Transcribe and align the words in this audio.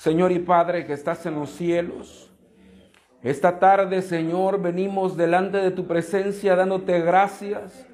Señor 0.00 0.32
y 0.32 0.38
Padre 0.38 0.86
que 0.86 0.94
estás 0.94 1.26
en 1.26 1.34
los 1.34 1.50
cielos, 1.50 2.32
esta 3.22 3.58
tarde, 3.58 4.00
Señor, 4.00 4.58
venimos 4.58 5.14
delante 5.14 5.58
de 5.58 5.72
tu 5.72 5.86
presencia 5.86 6.56
dándote 6.56 7.02
gracias 7.02 7.86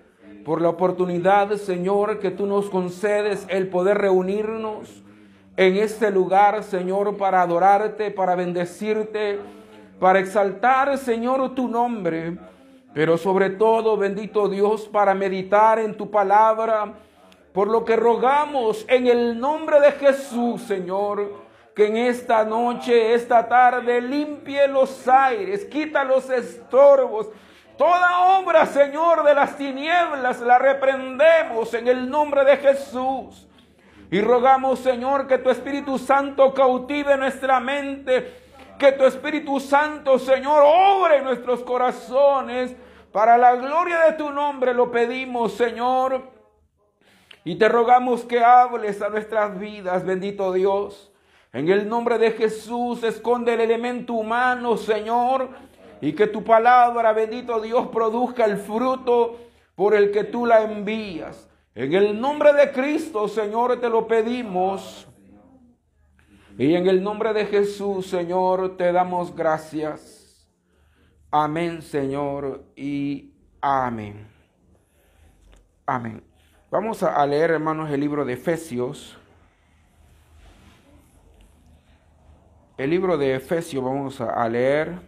por 0.45 0.63
la 0.63 0.69
oportunidad, 0.69 1.51
Señor, 1.57 2.21
que 2.21 2.31
tú 2.31 2.47
nos 2.47 2.71
concedes 2.71 3.45
el 3.49 3.67
poder 3.67 3.99
reunirnos 3.99 5.03
en 5.57 5.79
este 5.79 6.13
lugar, 6.13 6.63
Señor, 6.63 7.17
para 7.17 7.43
adorarte, 7.43 8.13
para 8.13 8.37
bendecirte, 8.37 9.41
para 9.99 10.21
exaltar, 10.21 10.97
Señor, 10.99 11.57
tu 11.57 11.67
nombre, 11.67 12.39
pero 12.95 13.19
sobre 13.19 13.51
todo, 13.51 13.97
bendito 13.97 14.49
Dios, 14.49 14.87
para 14.87 15.13
meditar 15.13 15.81
en 15.81 15.97
tu 15.97 16.09
palabra, 16.09 17.01
por 17.53 17.67
lo 17.67 17.85
que 17.85 17.97
rogamos 17.97 18.87
en 18.89 19.09
el 19.09 19.41
nombre 19.41 19.81
de 19.81 19.91
Jesús, 19.91 20.63
Señor 20.63 21.46
que 21.77 21.89
en 21.89 21.99
esta 21.99 22.43
noche, 22.43 23.13
esta 23.13 23.47
tarde, 23.47 24.01
limpie 24.01 24.67
los 24.67 25.07
aires, 25.07 25.67
quita 25.67 26.05
los 26.05 26.31
estorbos. 26.31 27.29
Toda 27.77 28.39
obra, 28.39 28.65
Señor, 28.65 29.23
de 29.25 29.35
las 29.35 29.59
tinieblas 29.59 30.41
la 30.41 30.59
reprendemos 30.59 31.75
en 31.75 31.87
el 31.87 32.09
nombre 32.09 32.47
de 32.47 32.57
Jesús. 32.57 33.47
Y 34.11 34.23
rogamos, 34.23 34.79
Señor, 34.79 35.27
que 35.27 35.37
tu 35.37 35.51
Espíritu 35.51 35.99
Santo 35.99 36.55
cautive 36.55 37.15
nuestra 37.19 37.61
mente, 37.61 38.41
que 38.79 38.93
tu 38.93 39.05
Espíritu 39.05 39.61
Santo, 39.61 40.19
Señor, 40.19 40.63
obre 40.65 41.21
nuestros 41.21 41.63
corazones. 41.63 42.75
Para 43.13 43.37
la 43.37 43.55
gloria 43.55 44.01
de 44.01 44.13
tu 44.15 44.31
nombre 44.31 44.73
lo 44.73 44.91
pedimos, 44.91 45.53
Señor. 45.53 46.23
Y 47.45 47.57
te 47.57 47.69
rogamos 47.69 48.25
que 48.25 48.43
hables 48.43 49.03
a 49.03 49.11
nuestras 49.11 49.59
vidas, 49.59 50.07
bendito 50.07 50.55
Dios. 50.55 51.13
En 51.57 51.71
el 51.71 51.89
nombre 51.89 52.19
de 52.19 52.33
Jesús, 52.33 53.03
esconde 53.03 53.55
el 53.55 53.63
elemento 53.63 54.13
humano, 54.13 54.77
Señor, 54.77 55.49
y 56.03 56.13
que 56.13 56.27
tu 56.27 56.45
palabra, 56.45 57.15
bendito 57.15 57.63
Dios, 57.63 57.89
produzca 57.89 58.45
el 58.45 58.59
fruto 58.59 59.39
por 59.75 59.95
el 59.95 60.11
que 60.11 60.25
tú 60.25 60.45
la 60.45 60.61
envías. 60.61 61.49
En 61.75 61.95
el 61.95 62.21
nombre 62.21 62.53
de 62.53 62.73
Cristo, 62.73 63.27
Señor, 63.27 63.81
te 63.81 63.89
lo 63.89 64.07
pedimos. 64.07 65.09
Y 66.59 66.75
en 66.75 66.89
el 66.89 67.03
nombre 67.03 67.33
de 67.33 67.47
Jesús, 67.47 68.07
Señor, 68.07 68.77
te 68.77 68.93
damos 68.93 69.35
gracias. 69.35 70.47
Amén, 71.31 71.81
Señor, 71.81 72.65
y 72.77 73.33
amén. 73.63 74.29
Amén. 75.87 76.23
Vamos 76.71 77.03
a 77.03 77.27
leer, 77.27 77.53
hermanos, 77.53 77.91
el 77.91 78.01
libro 78.01 78.27
de 78.27 78.35
Efesios. 78.35 79.17
El 82.77 82.91
libro 82.91 83.17
de 83.17 83.35
Efesios 83.35 83.83
vamos 83.83 84.21
a 84.21 84.47
leer. 84.51 85.01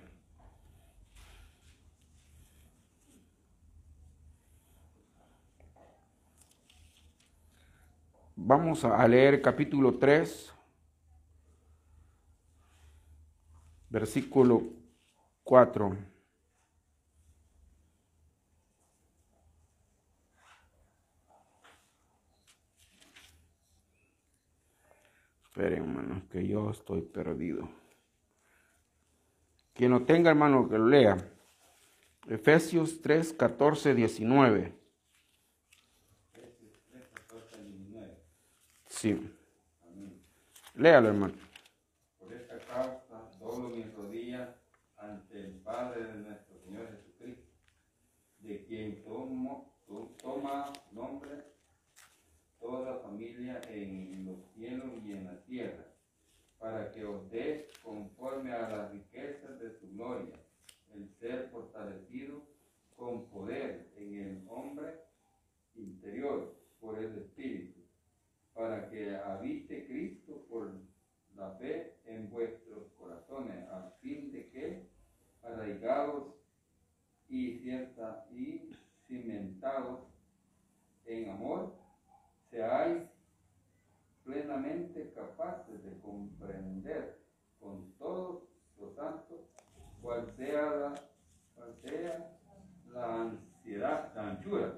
Vamos 8.35 8.85
a 8.87 9.07
leer 9.07 9.43
capítulo 9.43 9.99
3, 9.99 10.55
versículo 13.91 14.63
4. 15.45 16.18
Esperen, 25.59 25.83
hermanos, 25.83 26.23
que 26.31 26.47
yo 26.47 26.71
estoy 26.71 27.03
perdido. 27.03 27.69
Quien 29.75 29.91
no 29.91 30.05
tenga, 30.05 30.31
hermano, 30.31 30.69
que 30.69 30.79
lo 30.79 30.87
lea. 30.87 31.17
Efesios 32.29 33.01
3, 33.03 33.33
14, 33.33 33.93
19. 33.93 34.73
Sí. 38.87 39.33
Léalo, 40.77 41.09
hermano. 41.09 41.35
Por 42.21 42.33
esta 42.33 42.57
causa 42.61 43.29
doblo 43.41 43.71
mis 43.71 43.93
rodillas 43.97 44.51
ante 44.97 45.41
el 45.41 45.55
Padre 45.63 46.05
de 46.05 46.15
nuestro 46.21 46.57
Señor 46.61 46.89
Jesucristo, 46.93 47.51
de 48.39 48.65
quien 48.65 49.03
tomo, 49.03 49.75
to- 49.89 50.15
toma 50.23 50.73
nombre 50.93 51.48
toda 52.69 52.99
familia 52.99 53.63
en 53.71 54.27
los 54.27 54.45
cielos 54.53 54.91
y 55.03 55.13
en 55.13 55.25
la 55.25 55.41
tierra, 55.45 55.87
para 56.59 56.93
que 56.93 57.03
os 57.03 57.31
dé 57.31 57.67
conforme 57.83 58.53
a 58.53 58.69
las 58.69 58.93
riquezas 58.93 59.59
de 59.59 59.71
su 59.79 59.91
gloria, 59.95 60.35
el 60.93 61.09
ser 61.19 61.49
fortalecido 61.49 62.43
con 62.95 63.25
poder 63.31 63.89
en 63.97 64.15
el 64.21 64.49
hombre 64.51 65.01
interior 65.77 66.55
por 66.79 66.99
el 66.99 67.17
Espíritu, 67.17 67.81
para 68.53 68.91
que 68.91 69.17
habite 69.17 69.87
Cristo 69.87 70.45
por 70.51 70.71
la 71.37 71.53
fe 71.53 71.95
en 72.05 72.29
vuestros 72.29 72.93
corazones, 72.99 73.67
a 73.71 73.95
fin 74.03 74.31
de 74.31 74.47
que, 74.51 74.83
arraigados 75.43 76.35
y 77.31 77.61
cierta 77.61 78.27
y 78.31 78.77
cimentados 79.07 80.01
en 81.07 81.31
amor, 81.31 81.88
seáis 82.51 83.03
plenamente 84.25 85.13
capaces 85.15 85.83
de 85.85 85.99
comprender 86.01 87.19
con 87.61 87.93
todos 87.99 88.43
los 88.79 88.95
santos 88.95 89.41
cuál 90.03 90.31
sea 90.37 90.71
la, 90.71 90.95
sea 91.83 92.39
la 92.93 93.23
ansiedad, 93.23 94.13
la 94.15 94.31
anchura, 94.31 94.75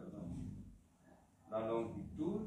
la 1.50 1.66
longitud 1.66 2.42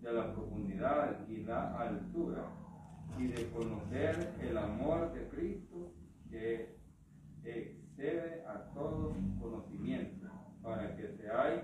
de 0.00 0.12
la 0.12 0.32
profundidad 0.32 1.26
y 1.28 1.38
la 1.44 1.76
altura, 1.78 2.44
y 3.18 3.26
de 3.26 3.50
conocer 3.50 4.34
el 4.40 4.56
amor 4.56 5.12
de 5.12 5.28
Cristo 5.28 5.92
que 6.30 6.78
excede 7.44 8.44
a 8.46 8.72
todo 8.74 9.16
conocimiento, 9.40 10.28
para 10.62 10.96
que 10.96 11.16
seáis 11.16 11.62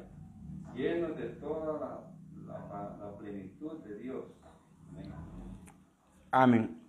llenos 0.74 1.16
de 1.16 1.28
toda 1.28 2.04
la, 2.46 3.16
plenitud 3.18 3.78
de 3.84 3.98
Dios. 3.98 4.24
Amén. 6.30 6.80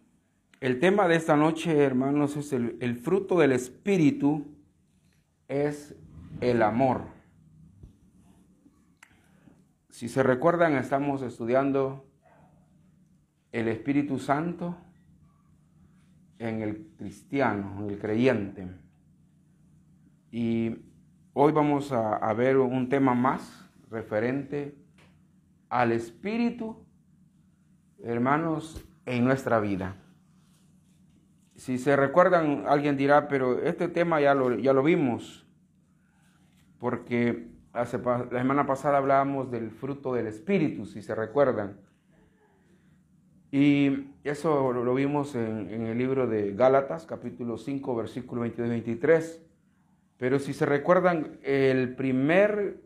El 0.59 0.79
tema 0.79 1.07
de 1.07 1.15
esta 1.15 1.35
noche, 1.35 1.77
hermanos, 1.83 2.35
es 2.35 2.51
el, 2.51 2.95
fruto 2.97 3.39
del 3.39 3.51
Espíritu, 3.51 4.45
es 5.47 5.95
el 6.41 6.61
amor. 6.61 7.03
Si 9.89 10.09
se 10.09 10.23
recuerdan, 10.23 10.75
estamos 10.75 11.21
estudiando 11.21 12.05
el 13.51 13.67
Espíritu 13.67 14.19
Santo 14.19 14.75
en 16.39 16.61
el 16.61 16.87
cristiano, 16.97 17.77
en 17.79 17.89
el 17.91 17.99
creyente. 17.99 18.67
Y 20.31 20.75
hoy 21.33 21.53
vamos 21.53 21.91
a 21.93 22.33
ver 22.33 22.57
un 22.57 22.89
tema 22.89 23.13
más 23.13 23.64
referente 23.95 24.75
al 25.69 25.91
Espíritu, 25.91 26.85
hermanos, 28.03 28.85
en 29.05 29.23
nuestra 29.23 29.59
vida. 29.59 29.95
Si 31.55 31.77
se 31.77 31.95
recuerdan, 31.95 32.65
alguien 32.67 32.97
dirá, 32.97 33.27
pero 33.29 33.61
este 33.61 33.87
tema 33.87 34.19
ya 34.19 34.35
lo, 34.35 34.53
ya 34.59 34.73
lo 34.73 34.83
vimos, 34.83 35.47
porque 36.77 37.47
hace, 37.71 37.97
la 37.97 38.27
semana 38.29 38.67
pasada 38.67 38.97
hablábamos 38.97 39.49
del 39.49 39.71
fruto 39.71 40.13
del 40.13 40.27
Espíritu, 40.27 40.85
si 40.85 41.01
se 41.01 41.15
recuerdan. 41.15 41.79
Y 43.51 44.11
eso 44.25 44.73
lo, 44.73 44.93
vimos 44.93 45.33
en, 45.35 45.69
en 45.69 45.83
el 45.83 45.97
libro 45.97 46.27
de 46.27 46.53
Gálatas, 46.53 47.05
capítulo 47.05 47.57
5, 47.57 47.95
versículo 47.95 48.45
22-23. 48.45 49.39
Pero 50.17 50.39
si 50.39 50.53
se 50.53 50.65
recuerdan, 50.65 51.39
el 51.43 51.95
primer 51.95 52.84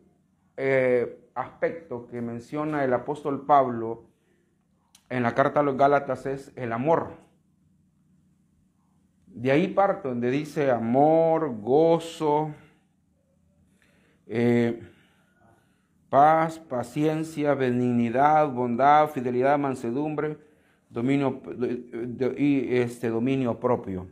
eh, 0.62 1.30
aspecto 1.34 2.06
que 2.06 2.20
menciona 2.20 2.84
el 2.84 2.92
apóstol 2.92 3.46
Pablo 3.46 4.04
en 5.08 5.22
la 5.22 5.34
carta 5.34 5.60
a 5.60 5.62
los 5.62 5.78
Gálatas 5.78 6.26
es 6.26 6.52
el 6.54 6.72
amor. 6.72 7.14
de 9.26 9.50
ahí 9.50 9.68
parto, 9.68 10.10
donde 10.10 10.30
dice 10.30 10.70
amor, 10.70 11.62
gozo, 11.62 12.50
eh, 14.26 14.82
paz, 16.10 16.58
paciencia, 16.58 17.54
benignidad, 17.54 18.50
bondad, 18.50 19.08
fidelidad, 19.08 19.58
mansedumbre, 19.58 20.36
dominio 20.90 21.40
y 22.36 22.76
este 22.76 23.08
dominio 23.08 23.58
propio. 23.58 24.08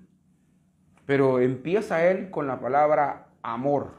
Pero 1.04 1.40
empieza 1.40 2.06
él 2.06 2.30
con 2.30 2.46
la 2.46 2.58
palabra 2.58 3.26
amor. 3.42 3.97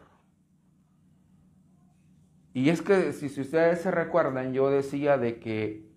Y 2.53 2.69
es 2.69 2.81
que 2.81 3.13
si, 3.13 3.27
ustedes 3.27 3.81
se 3.81 3.91
recuerdan, 3.91 4.53
yo 4.53 4.69
decía 4.69 5.17
de 5.17 5.39
que 5.39 5.87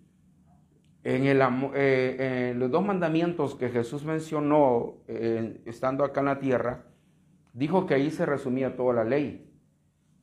en, 1.04 1.25
el, 1.25 1.43
eh, 1.75 2.54
los 2.56 2.70
dos 2.70 2.84
mandamientos 2.84 3.54
que 3.56 3.70
Jesús 3.70 4.04
mencionó 4.04 4.99
eh, 5.08 5.62
estando 5.66 6.04
acá 6.04 6.20
en 6.20 6.26
la 6.26 6.38
tierra, 6.38 6.87
dijo 7.52 7.87
que 7.87 7.94
ahí 7.94 8.10
se 8.10 8.26
resumía 8.26 8.76
toda 8.76 8.94
la 8.94 9.04
ley. 9.04 9.50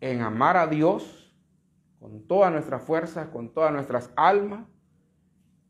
En 0.02 0.22
amar 0.22 0.56
a 0.56 0.68
Dios 0.68 1.36
con 2.00 2.26
toda 2.26 2.50
nuestra 2.50 2.80
fuerza, 2.80 3.32
con 3.32 3.54
todas 3.54 3.74
nuestras 3.74 4.14
almas 4.16 4.66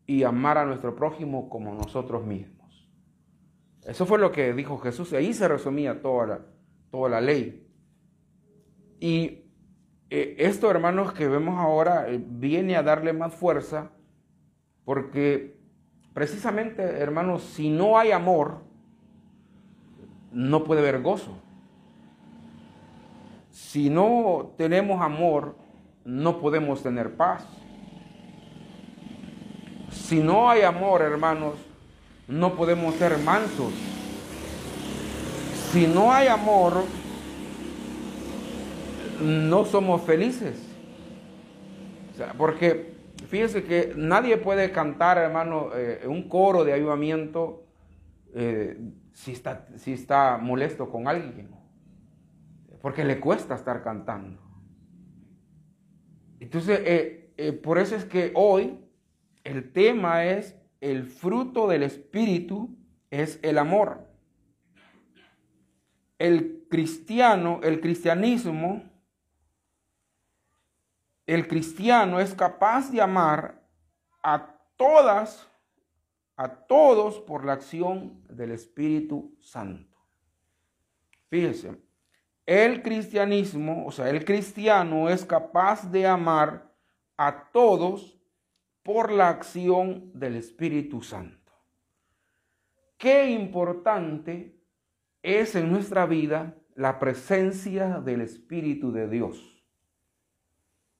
y 0.05 0.23
amar 0.23 0.57
a 0.57 0.65
nuestro 0.65 0.95
prójimo 0.95 1.49
como 1.49 1.73
nosotros 1.73 2.25
mismos. 2.25 2.59
Eso 3.85 4.05
fue 4.05 4.19
lo 4.19 4.31
que 4.31 4.53
dijo 4.53 4.77
Jesús. 4.77 5.13
Ahí 5.13 5.33
se 5.33 5.47
resumía 5.47 6.01
toda 6.01 6.27
la, 6.27 6.45
toda 6.91 7.09
la 7.09 7.21
ley. 7.21 7.67
Y 8.99 9.48
eh, 10.09 10.35
esto, 10.39 10.71
hermanos, 10.71 11.13
que 11.13 11.27
vemos 11.27 11.59
ahora 11.59 12.09
eh, 12.09 12.19
viene 12.23 12.75
a 12.75 12.83
darle 12.83 13.13
más 13.13 13.33
fuerza 13.33 13.91
porque 14.85 15.55
precisamente, 16.13 16.81
hermanos, 16.81 17.43
si 17.43 17.69
no 17.69 17.97
hay 17.97 18.11
amor, 18.11 18.63
no 20.31 20.63
puede 20.63 20.81
haber 20.81 21.01
gozo. 21.01 21.37
Si 23.51 23.89
no 23.89 24.53
tenemos 24.57 25.01
amor, 25.01 25.55
no 26.05 26.39
podemos 26.39 26.81
tener 26.81 27.15
paz. 27.15 27.45
Si 29.91 30.21
no 30.21 30.49
hay 30.49 30.63
amor, 30.63 31.01
hermanos, 31.01 31.53
no 32.27 32.55
podemos 32.55 32.95
ser 32.95 33.17
mansos. 33.19 33.73
Si 35.71 35.85
no 35.85 36.11
hay 36.11 36.27
amor, 36.27 36.83
no 39.21 39.65
somos 39.65 40.01
felices. 40.03 40.57
O 42.13 42.17
sea, 42.17 42.33
porque 42.33 42.93
fíjense 43.27 43.63
que 43.63 43.93
nadie 43.95 44.37
puede 44.37 44.71
cantar, 44.71 45.17
hermano, 45.17 45.69
eh, 45.75 46.05
un 46.07 46.27
coro 46.27 46.63
de 46.63 46.73
avivamiento 46.73 47.65
eh, 48.33 48.77
si, 49.13 49.31
está, 49.31 49.67
si 49.77 49.93
está 49.93 50.37
molesto 50.37 50.89
con 50.89 51.07
alguien. 51.07 51.49
Porque 52.81 53.03
le 53.03 53.19
cuesta 53.19 53.55
estar 53.55 53.83
cantando. 53.83 54.41
Entonces, 56.39 56.79
eh, 56.85 57.53
por 57.63 57.77
eso 57.77 57.95
es 57.95 58.05
que 58.05 58.31
hoy 58.35 58.79
el 59.43 59.71
tema 59.71 60.25
es 60.25 60.55
el 60.81 61.05
fruto 61.05 61.67
del 61.67 61.83
Espíritu 61.83 62.77
es 63.09 63.39
el 63.41 63.57
amor. 63.57 64.07
El 66.17 66.65
cristiano, 66.69 67.59
el 67.63 67.81
cristianismo, 67.81 68.83
el 71.29 71.47
cristiano 71.47 72.19
es 72.19 72.33
capaz 72.33 72.89
de 72.89 73.03
amar 73.03 73.61
a 74.23 74.57
todas, 74.75 75.47
a 76.35 76.49
todos 76.49 77.19
por 77.19 77.45
la 77.45 77.53
acción 77.53 78.23
del 78.27 78.49
Espíritu 78.49 79.35
Santo. 79.39 79.95
Fíjense, 81.29 81.79
el 82.47 82.81
cristianismo, 82.81 83.85
o 83.85 83.91
sea, 83.91 84.09
el 84.09 84.25
cristiano 84.25 85.07
es 85.07 85.23
capaz 85.23 85.91
de 85.91 86.07
amar 86.07 86.73
a 87.15 87.51
todos 87.51 88.19
por 88.81 89.11
la 89.11 89.29
acción 89.29 90.09
del 90.15 90.35
Espíritu 90.35 91.03
Santo. 91.03 91.53
Qué 92.97 93.29
importante 93.29 94.59
es 95.21 95.53
en 95.53 95.71
nuestra 95.71 96.07
vida 96.07 96.55
la 96.73 96.97
presencia 96.97 97.99
del 97.99 98.21
Espíritu 98.21 98.91
de 98.91 99.07
Dios. 99.07 99.58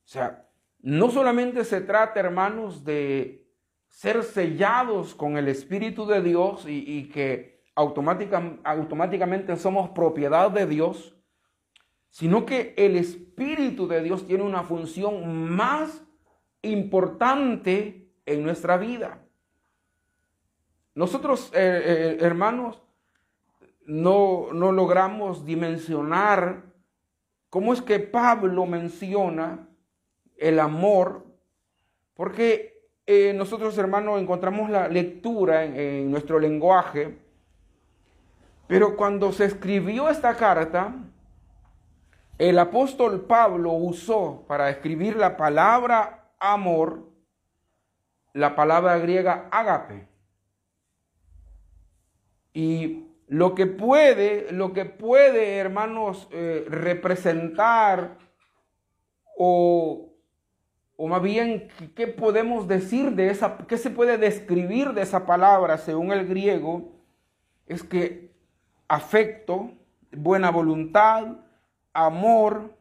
O 0.10 0.12
sea, 0.12 0.50
no 0.80 1.12
solamente 1.12 1.64
se 1.64 1.82
trata, 1.82 2.20
hermanos, 2.20 2.84
de 2.84 3.48
ser 3.90 4.24
sellados 4.24 5.14
con 5.14 5.38
el 5.38 5.48
Espíritu 5.48 6.08
de 6.08 6.24
Dios 6.24 6.66
y, 6.68 7.10
que 7.10 7.62
automáticamente 7.76 9.56
somos 9.56 9.92
propiedad 9.92 10.50
de 10.50 10.66
Dios, 10.66 11.16
sino 12.10 12.44
que 12.48 12.74
el 12.76 12.96
Espíritu 12.96 13.88
de 13.88 14.02
Dios 14.02 14.26
tiene 14.26 14.42
una 14.42 14.64
función 14.64 15.48
más 15.48 16.04
importante 16.64 18.12
en 18.26 18.42
nuestra 18.42 18.78
vida. 18.78 19.24
Nosotros, 20.96 21.52
eh, 21.54 21.84
eh, 21.86 22.18
hermanos, 22.22 22.82
no, 23.86 24.48
no 24.54 24.72
logramos 24.72 25.46
dimensionar 25.46 26.64
cómo 27.52 27.74
es 27.74 27.82
que 27.84 28.00
Pablo 28.00 28.66
menciona 28.66 29.69
el 30.40 30.60
amor, 30.60 31.26
porque 32.14 32.84
eh, 33.06 33.34
nosotros, 33.34 33.78
hermanos, 33.78 34.22
encontramos 34.22 34.70
la 34.70 34.88
lectura 34.88 35.66
en 35.66 36.12
nuestro 36.12 36.40
lenguaje, 36.40 37.18
pero 38.68 38.96
cuando 38.96 39.32
se 39.32 39.46
escribió 39.46 40.10
esta 40.10 40.36
carta, 40.36 40.94
el 42.38 42.58
apóstol 42.58 43.26
Pablo 43.26 43.74
usó 43.74 44.46
para 44.48 44.70
escribir 44.70 45.18
la 45.18 45.36
palabra 45.36 46.32
amor, 46.40 47.10
la 48.34 48.56
palabra 48.56 48.98
griega 49.00 49.50
agape. 49.52 50.08
Y 52.54 53.08
lo 53.28 53.56
que 53.56 53.68
puede, 53.68 54.52
lo 54.52 54.72
que 54.72 54.86
puede, 54.86 55.58
hermanos, 55.58 56.28
eh, 56.32 56.66
representar 56.70 58.18
o, 59.38 60.09
o 61.02 61.08
más 61.08 61.22
bien, 61.22 61.70
¿qué 61.96 62.08
podemos 62.08 62.68
decir 62.68 63.12
de 63.12 63.30
esa, 63.30 63.60
qué 63.70 63.78
se 63.78 63.90
puede 63.90 64.18
describir 64.18 64.92
de 64.92 65.04
esa 65.04 65.26
palabra 65.26 65.78
según 65.78 66.12
el 66.12 66.28
griego? 66.28 66.92
Es 67.68 67.84
que 67.84 68.34
afecto, 68.86 69.72
buena 70.12 70.52
voluntad, 70.52 71.38
amor, 71.94 72.76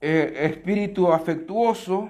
eh, 0.00 0.32
espíritu 0.48 1.12
afectuoso 1.12 2.08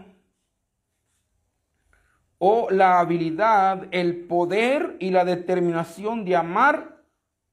o 2.37 2.69
la 2.69 3.01
habilidad, 3.01 3.89
el 3.93 4.27
poder 4.27 4.95
y 5.01 5.11
la 5.11 5.25
determinación 5.25 6.27
de 6.27 6.37
amar 6.37 7.03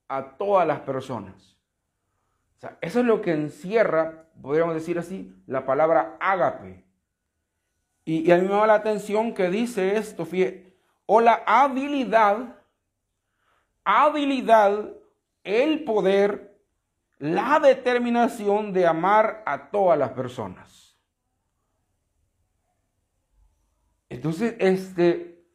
a 0.09 0.35
todas 0.35 0.67
las 0.67 0.81
personas. 0.81 1.50
Eso 2.81 2.99
es 2.99 3.05
lo 3.05 3.21
que 3.21 3.31
encierra, 3.31 4.27
podríamos 4.41 4.75
decir 4.75 4.99
así, 4.99 5.33
la 5.47 5.65
palabra 5.65 6.17
ágape. 6.19 6.83
Y, 8.05 8.31
a 8.31 8.37
mí 8.37 8.43
me 8.47 8.53
da 8.53 8.67
la 8.67 8.75
atención 8.75 9.33
que 9.33 9.49
dice 9.49 9.97
esto, 9.97 10.27
o 11.05 11.21
la 11.21 11.43
habilidad, 11.45 12.55
habilidad, 13.83 14.89
el 15.43 15.83
poder 15.83 16.51
la 17.21 17.59
determinación 17.59 18.73
de 18.73 18.87
amar 18.87 19.43
a 19.45 19.69
todas 19.69 19.97
las 19.97 20.09
personas. 20.09 20.97
Entonces, 24.09 24.55
este, 24.57 25.45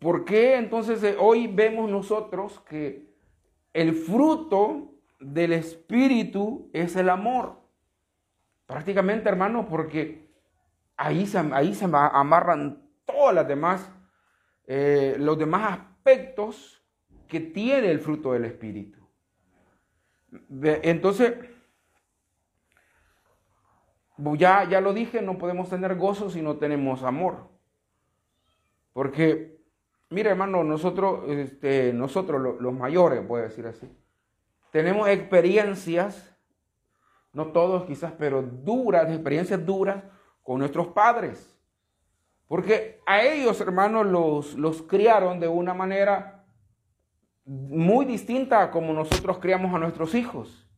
¿por 0.00 0.24
qué 0.24 0.56
entonces 0.56 1.02
eh, 1.02 1.16
hoy 1.20 1.46
vemos 1.48 1.90
nosotros 1.90 2.60
que 2.60 3.14
el 3.74 3.94
fruto 3.94 4.95
del 5.18 5.52
Espíritu 5.52 6.70
es 6.72 6.96
el 6.96 7.08
amor? 7.08 7.60
Prácticamente, 8.66 9.28
hermano, 9.28 9.68
porque 9.68 10.30
ahí 10.96 11.26
se, 11.26 11.38
ahí 11.38 11.74
se 11.74 11.84
amarran 11.84 12.88
todas 13.04 13.34
las 13.34 13.48
demás, 13.48 13.90
eh, 14.66 15.16
los 15.18 15.38
demás 15.38 15.78
aspectos 15.78 16.82
que 17.28 17.40
tiene 17.40 17.90
el 17.90 18.00
fruto 18.00 18.32
del 18.32 18.44
Espíritu. 18.44 19.06
Entonces, 20.82 21.34
ya, 24.36 24.68
ya 24.68 24.80
lo 24.80 24.92
dije, 24.92 25.22
no 25.22 25.38
podemos 25.38 25.68
tener 25.68 25.96
gozo 25.96 26.30
si 26.30 26.42
no 26.42 26.56
tenemos 26.56 27.02
amor. 27.02 27.48
Porque, 28.92 29.60
mire 30.10 30.30
hermano, 30.30 30.64
nosotros, 30.64 31.28
este, 31.28 31.92
nosotros 31.92 32.58
los, 32.60 32.72
mayores, 32.72 33.26
voy 33.26 33.40
a 33.40 33.44
decir 33.44 33.66
así, 33.66 33.90
tenemos 34.76 35.08
experiencias, 35.08 36.36
no 37.32 37.46
todos 37.46 37.84
quizás, 37.86 38.12
pero 38.18 38.42
duras, 38.42 39.08
experiencias 39.08 39.64
duras 39.64 40.04
con 40.42 40.58
nuestros 40.58 40.88
padres. 40.88 41.58
Porque 42.46 43.00
a 43.06 43.22
ellos, 43.22 43.58
hermanos, 43.62 44.04
los, 44.04 44.52
los 44.52 44.82
criaron 44.82 45.40
de 45.40 45.48
una 45.48 45.72
manera 45.72 46.44
muy 47.46 48.04
distinta 48.04 48.64
a 48.64 48.70
como 48.70 48.92
nosotros 48.92 49.38
criamos 49.38 49.74
a 49.74 49.78
nuestros 49.78 50.14
hijos. 50.14 50.68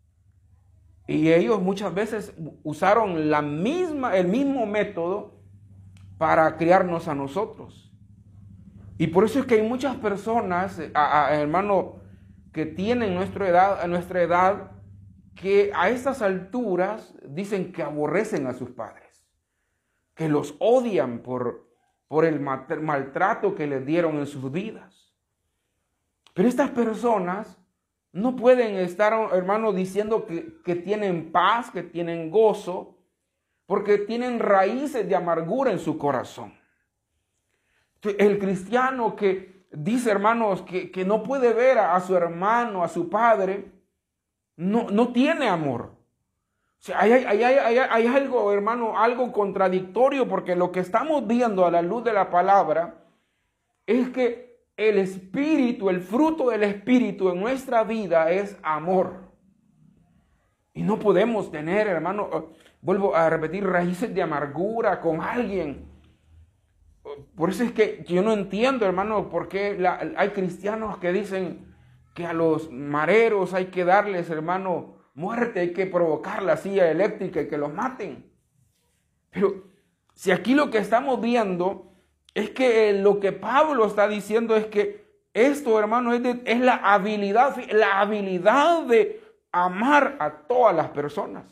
Y 1.08 1.32
ellos 1.32 1.60
muchas 1.60 1.92
veces 1.92 2.32
usaron 2.62 3.30
la 3.30 3.42
misma, 3.42 4.16
el 4.16 4.28
mismo 4.28 4.64
método 4.64 5.40
para 6.18 6.56
criarnos 6.56 7.08
a 7.08 7.16
nosotros. 7.16 7.92
Y 8.96 9.08
por 9.08 9.24
eso 9.24 9.40
es 9.40 9.46
que 9.46 9.56
hay 9.56 9.68
muchas 9.68 9.96
personas, 9.96 10.80
hermano, 11.32 11.97
que 12.58 12.66
tienen 12.66 13.14
nuestra 13.14 13.48
edad, 13.48 13.80
a 13.80 13.86
nuestra 13.86 14.20
edad, 14.20 14.72
que 15.36 15.70
a 15.76 15.90
estas 15.90 16.22
alturas 16.22 17.14
dicen 17.22 17.70
que 17.70 17.84
aborrecen 17.84 18.48
a 18.48 18.52
sus 18.52 18.70
padres, 18.70 19.24
que 20.16 20.28
los 20.28 20.56
odian 20.58 21.20
por, 21.20 21.68
por 22.08 22.24
el 22.24 22.40
maltrato 22.40 23.54
que 23.54 23.68
les 23.68 23.86
dieron 23.86 24.16
en 24.16 24.26
sus 24.26 24.50
vidas. 24.50 25.14
Pero 26.34 26.48
estas 26.48 26.70
personas 26.70 27.56
no 28.10 28.34
pueden 28.34 28.74
estar, 28.74 29.12
hermano, 29.32 29.72
diciendo 29.72 30.26
que, 30.26 30.60
que 30.64 30.74
tienen 30.74 31.30
paz, 31.30 31.70
que 31.70 31.84
tienen 31.84 32.28
gozo, 32.28 32.98
porque 33.66 33.98
tienen 33.98 34.40
raíces 34.40 35.08
de 35.08 35.14
amargura 35.14 35.70
en 35.70 35.78
su 35.78 35.96
corazón. 35.96 36.58
El 38.02 38.40
cristiano 38.40 39.14
que 39.14 39.57
dice, 39.70 40.10
hermanos, 40.10 40.62
que, 40.62 40.90
que 40.90 41.04
no 41.04 41.22
puede 41.22 41.52
ver 41.52 41.78
a, 41.78 41.98
su 42.00 42.16
hermano, 42.16 42.82
a 42.82 42.88
su 42.88 43.08
padre, 43.08 43.70
no, 44.56 44.88
no 44.90 45.12
tiene 45.12 45.48
amor. 45.48 45.92
O 46.78 46.80
sea, 46.80 47.00
hay, 47.00 47.12
hay, 47.12 47.42
hay, 47.42 47.78
hay, 47.78 48.06
algo, 48.06 48.52
hermano, 48.52 48.98
algo 48.98 49.32
contradictorio, 49.32 50.28
porque 50.28 50.54
lo 50.54 50.70
que 50.70 50.80
estamos 50.80 51.26
viendo 51.26 51.66
a 51.66 51.70
la 51.70 51.82
luz 51.82 52.04
de 52.04 52.12
la 52.12 52.30
palabra 52.30 53.04
es 53.86 54.10
que 54.10 54.62
el 54.76 54.98
espíritu, 54.98 55.90
el 55.90 56.00
fruto 56.00 56.50
del 56.50 56.62
espíritu 56.62 57.30
en 57.30 57.40
nuestra 57.40 57.82
vida 57.82 58.30
es 58.30 58.56
amor. 58.62 59.28
Y 60.72 60.82
no 60.82 61.00
podemos 61.00 61.50
tener, 61.50 61.88
hermano, 61.88 62.52
vuelvo 62.80 63.16
a 63.16 63.28
repetir, 63.28 63.66
raíces 63.66 64.14
de 64.14 64.22
amargura 64.22 65.00
con 65.00 65.20
alguien. 65.20 65.87
Por 67.34 67.50
eso 67.50 67.64
es 67.64 67.72
que 67.72 68.04
yo 68.08 68.22
no 68.22 68.32
entiendo, 68.32 68.86
hermano, 68.86 69.28
por 69.28 69.48
qué 69.48 69.78
hay 70.16 70.30
cristianos 70.30 70.98
que 70.98 71.12
dicen 71.12 71.74
que 72.14 72.26
a 72.26 72.32
los 72.32 72.70
mareros 72.70 73.54
hay 73.54 73.66
que 73.66 73.84
darles, 73.84 74.30
hermano, 74.30 74.96
muerte, 75.14 75.60
hay 75.60 75.72
que 75.72 75.86
provocar 75.86 76.42
la 76.42 76.56
silla 76.56 76.90
eléctrica 76.90 77.40
y 77.40 77.48
que 77.48 77.58
los 77.58 77.72
maten. 77.72 78.30
Pero 79.30 79.64
si 80.14 80.30
aquí 80.30 80.54
lo 80.54 80.70
que 80.70 80.78
estamos 80.78 81.20
viendo 81.20 81.92
es 82.34 82.50
que 82.50 82.92
lo 82.92 83.20
que 83.20 83.32
Pablo 83.32 83.86
está 83.86 84.08
diciendo 84.08 84.56
es 84.56 84.66
que 84.66 85.08
esto, 85.32 85.78
hermano, 85.78 86.12
es, 86.12 86.60
la 86.60 86.76
habilidad, 86.76 87.56
la 87.70 88.00
habilidad 88.00 88.82
de 88.86 89.20
amar 89.52 90.16
a 90.18 90.46
todas 90.46 90.74
las 90.74 90.88
personas. 90.88 91.46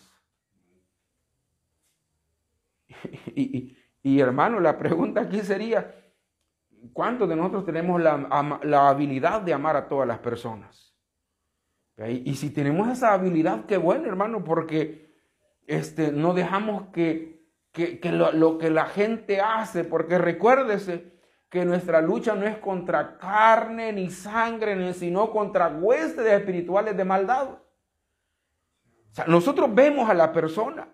y, 3.35 3.77
hermano, 4.21 4.61
la 4.61 4.79
pregunta 4.79 5.23
aquí 5.23 5.41
sería, 5.41 5.95
¿cuántos 6.93 7.29
de 7.29 7.37
nosotros 7.37 7.65
tenemos 7.65 8.01
la, 8.01 8.89
habilidad 8.89 9.43
de 9.43 9.53
amar 9.53 9.77
a 9.77 9.89
todas 9.89 10.07
las 10.07 10.19
personas? 10.19 10.95
Y 12.09 12.35
si 12.35 12.51
tenemos 12.51 12.89
esa 12.89 13.15
habilidad, 13.15 13.65
qué 13.65 13.79
bueno, 13.79 14.07
hermano, 14.07 14.45
porque 14.45 15.15
este, 15.67 16.13
no 16.13 16.35
dejamos 16.35 16.89
que, 16.93 17.49
lo, 18.05 18.33
lo, 18.33 18.59
que 18.59 18.71
la 18.71 18.87
gente 18.87 19.41
hace, 19.41 19.83
porque 19.83 20.19
recuérdese 20.19 21.17
que 21.49 21.65
nuestra 21.65 22.01
lucha 22.03 22.35
no 22.35 22.47
es 22.47 22.59
contra 22.59 23.17
carne 23.19 23.93
ni 23.93 24.11
sangre, 24.11 24.93
sino 24.93 25.31
contra 25.31 25.69
huestes 25.69 26.27
espirituales 26.27 26.97
de 26.97 27.05
maldad. 27.05 27.49
O 27.51 29.15
sea, 29.15 29.25
nosotros 29.27 29.75
vemos 29.75 30.11
a 30.11 30.15
la 30.15 30.33
persona. 30.33 30.89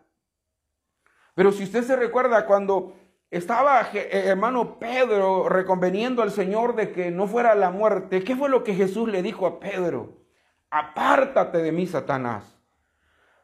Pero 1.35 1.51
si 1.51 1.65
usted 1.65 1.83
se 1.83 1.97
recuerda 1.97 2.47
cuando 2.47 2.95
estaba 3.33 3.89
eh, 3.95 4.25
hermano 4.27 4.79
Pedro 4.79 5.49
reconveniendo 5.49 6.23
al 6.23 6.31
Señor 6.31 6.77
de 6.77 6.93
que 6.93 7.11
no 7.11 7.27
fuera 7.27 7.55
la 7.55 7.71
muerte. 7.71 8.23
¿Qué 8.23 8.37
fue 8.37 8.51
lo 8.51 8.63
que 8.63 8.75
Jesús 8.75 9.09
le 9.09 9.23
dijo 9.23 9.47
a 9.47 9.59
Pedro? 9.59 10.19
Apártate 10.71 11.59
de 11.59 11.73
mí, 11.73 11.87
Satanás. 11.87 12.45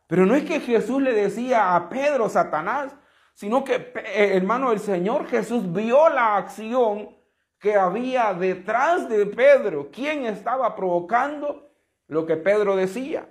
Pero 0.07 0.27
no 0.27 0.35
es 0.35 0.45
que 0.45 0.61
Jesús 0.61 1.01
le 1.01 1.15
decía 1.15 1.75
a 1.75 1.89
Pedro, 1.89 2.29
Satanás, 2.29 2.95
sino 3.33 3.65
que, 3.65 3.93
eh, 3.95 4.37
hermano, 4.37 4.73
el 4.73 4.79
Señor 4.79 5.27
Jesús 5.27 5.73
vio 5.73 6.11
la 6.11 6.37
acción 6.37 7.17
que 7.59 7.75
había 7.75 8.35
detrás 8.35 9.09
de 9.09 9.25
Pedro. 9.25 9.89
¿Quién 9.91 10.27
estaba 10.27 10.77
provocando 10.77 11.71
lo 12.09 12.27
que 12.27 12.37
Pedro 12.37 12.77
decía? 12.77 13.27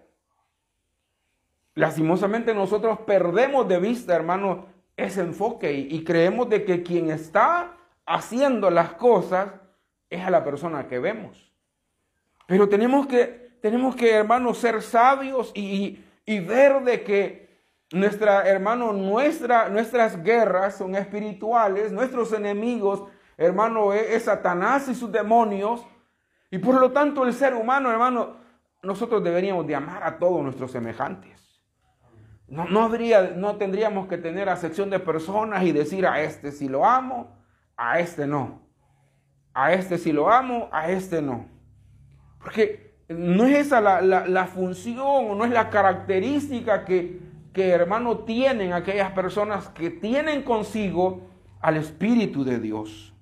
Lastimosamente 1.75 2.55
nosotros 2.55 2.97
perdemos 3.05 3.67
de 3.67 3.79
vista, 3.79 4.15
hermano, 4.15 4.76
ese 4.97 5.21
enfoque 5.21 5.71
y, 5.71 6.03
creemos 6.03 6.49
de 6.49 6.65
que 6.65 6.81
quien 6.81 7.11
está 7.11 7.77
haciendo 8.05 8.71
las 8.71 8.93
cosas 8.93 9.49
es 10.09 10.25
a 10.25 10.31
la 10.31 10.43
persona 10.43 10.87
que 10.87 10.97
vemos. 10.97 11.53
Pero 12.47 12.67
tenemos 12.67 13.05
que, 13.05 13.57
tenemos 13.61 13.95
que 13.95 14.11
hermanos, 14.11 14.57
ser 14.57 14.81
sabios 14.81 15.51
y, 15.53 16.03
ver 16.25 16.83
de 16.83 17.03
que 17.03 17.47
nuestra, 17.91 18.49
hermano, 18.49 18.91
nuestra, 18.91 19.69
nuestras 19.69 20.21
guerras 20.23 20.77
son 20.77 20.95
espirituales, 20.95 21.91
nuestros 21.91 22.33
enemigos, 22.33 23.03
hermano, 23.37 23.93
es, 23.93 24.09
es 24.09 24.23
Satanás 24.23 24.89
y 24.89 24.95
sus 24.95 25.11
demonios. 25.11 25.85
Y 26.49 26.57
por 26.57 26.79
lo 26.79 26.91
tanto 26.91 27.23
el 27.23 27.33
ser 27.33 27.53
humano, 27.53 27.91
hermano, 27.91 28.37
nosotros 28.81 29.23
deberíamos 29.23 29.67
de 29.67 29.75
amar 29.75 30.03
a 30.03 30.17
todos 30.17 30.41
nuestros 30.41 30.71
semejantes. 30.71 31.46
No, 32.47 32.65
no 32.67 33.57
tendríamos 33.57 34.07
que 34.07 34.17
tener 34.17 34.47
a 34.47 34.55
sección 34.55 34.89
de 34.89 34.99
personas 34.99 35.63
y 35.63 35.73
decir 35.73 36.07
a 36.07 36.21
este 36.21 36.51
si 36.51 36.69
lo 36.69 36.85
amo, 36.85 37.35
a 37.75 37.99
este 37.99 38.25
no. 38.25 38.61
A 39.53 39.73
este 39.73 39.97
si 39.97 40.13
lo 40.13 40.31
amo, 40.31 40.69
a 40.71 40.89
este 40.89 41.21
no. 41.21 41.45
Porque 42.39 42.95
no 43.09 43.45
es 43.45 43.67
esa 43.67 43.81
la, 43.81 44.47
función 44.47 45.05
o 45.05 45.35
no 45.35 45.45
es 45.45 45.51
la 45.51 45.69
característica 45.69 46.85
que, 46.85 47.19
que, 47.53 47.69
hermano, 47.69 48.19
tienen 48.19 48.73
aquellas 48.73 49.11
personas 49.11 49.69
que 49.69 49.89
tienen 49.89 50.43
consigo 50.43 51.29
al 51.61 51.77
Espíritu 51.77 52.43
de 52.43 52.59
Dios. 52.59 53.13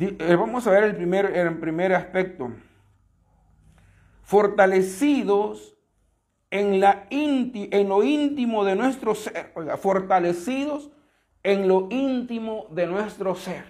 Eh, 0.00 0.36
vamos 0.36 0.66
a 0.66 0.70
ver 0.70 0.84
el 0.84 0.96
primer, 0.96 1.26
el 1.36 1.58
primer 1.58 1.94
aspecto. 1.94 2.52
Fortalecidos 4.22 5.77
en, 6.50 6.80
la 6.80 7.06
en 7.10 7.88
lo 7.88 8.02
íntimo 8.02 8.64
de 8.64 8.76
nuestro 8.76 9.14
ser, 9.14 9.52
fortalecidos 9.80 10.90
en 11.42 11.68
lo 11.68 11.88
íntimo 11.90 12.66
de 12.70 12.86
nuestro 12.86 13.34
ser. 13.34 13.64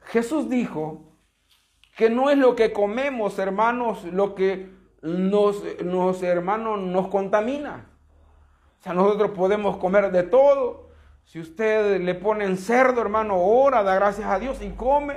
Jesús 0.00 0.48
dijo 0.48 1.02
que 1.96 2.10
no 2.10 2.30
es 2.30 2.38
lo 2.38 2.54
que 2.54 2.72
comemos, 2.72 3.38
hermanos, 3.38 4.04
lo 4.04 4.34
que 4.34 4.70
nos, 5.02 5.62
nos 5.84 6.22
hermanos, 6.22 6.80
nos 6.80 7.08
contamina. 7.08 7.86
O 8.78 8.82
sea, 8.82 8.94
nosotros 8.94 9.32
podemos 9.32 9.76
comer 9.76 10.10
de 10.12 10.22
todo. 10.22 10.88
Si 11.24 11.40
usted 11.40 12.00
le 12.00 12.14
pone 12.14 12.44
en 12.44 12.56
cerdo, 12.56 13.00
hermano, 13.00 13.36
ora, 13.38 13.82
da 13.82 13.94
gracias 13.94 14.28
a 14.28 14.38
Dios 14.38 14.62
y 14.62 14.70
come. 14.70 15.16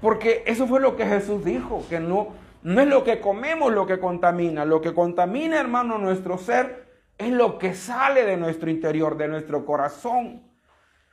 porque 0.00 0.42
eso 0.46 0.66
fue 0.66 0.80
lo 0.80 0.96
que 0.96 1.06
Jesús 1.06 1.44
dijo, 1.44 1.82
que 1.88 1.98
no, 1.98 2.28
no 2.62 2.80
es 2.80 2.86
lo 2.86 3.02
que 3.02 3.20
comemos 3.20 3.72
lo 3.72 3.86
que 3.86 3.98
contamina. 3.98 4.64
Lo 4.64 4.80
que 4.80 4.94
contamina, 4.94 5.58
hermano, 5.58 5.98
nuestro 5.98 6.38
ser 6.38 6.88
es 7.18 7.30
lo 7.30 7.58
que 7.58 7.74
sale 7.74 8.24
de 8.24 8.36
nuestro 8.36 8.70
interior, 8.70 9.16
de 9.16 9.28
nuestro 9.28 9.64
corazón. 9.64 10.48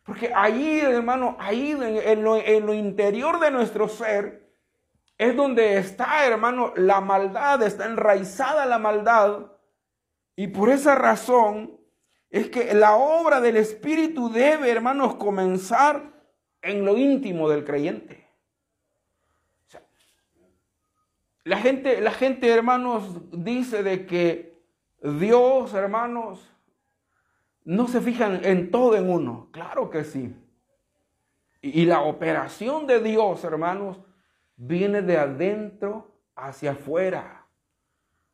Porque 0.03 0.31
ahí, 0.35 0.79
hermano, 0.79 1.35
ahí 1.39 1.71
en, 1.71 2.23
lo, 2.23 2.37
en 2.37 2.65
lo 2.65 2.73
interior 2.73 3.39
de 3.39 3.51
nuestro 3.51 3.87
ser 3.87 4.49
es 5.17 5.35
donde 5.35 5.77
está, 5.77 6.25
hermano, 6.25 6.73
la 6.75 7.01
maldad, 7.01 7.61
está 7.63 7.85
enraizada 7.85 8.65
la 8.65 8.79
maldad. 8.79 9.51
Y 10.35 10.47
por 10.47 10.69
esa 10.69 10.95
razón 10.95 11.79
es 12.29 12.49
que 12.49 12.73
la 12.73 12.95
obra 12.95 13.41
del 13.41 13.57
Espíritu 13.57 14.31
debe, 14.31 14.71
hermanos, 14.71 15.15
comenzar 15.15 16.13
en 16.61 16.85
lo 16.85 16.97
íntimo 16.97 17.49
del 17.49 17.65
creyente. 17.65 18.28
La 21.43 21.57
gente, 21.57 22.01
la 22.01 22.11
gente, 22.11 22.49
hermanos, 22.49 23.21
dice 23.31 23.81
de 23.83 24.05
que 24.05 24.61
Dios, 25.01 25.73
hermanos, 25.73 26.53
no 27.63 27.87
se 27.87 28.01
fijan 28.01 28.41
en 28.43 28.71
todo 28.71 28.95
en 28.95 29.09
uno. 29.09 29.49
Claro 29.51 29.89
que 29.89 30.03
sí. 30.03 30.35
Y, 31.61 31.85
la 31.85 32.01
operación 32.01 32.87
de 32.87 33.01
Dios, 33.01 33.43
hermanos, 33.43 33.99
viene 34.55 35.01
de 35.01 35.17
adentro 35.17 36.15
hacia 36.35 36.71
afuera. 36.71 37.45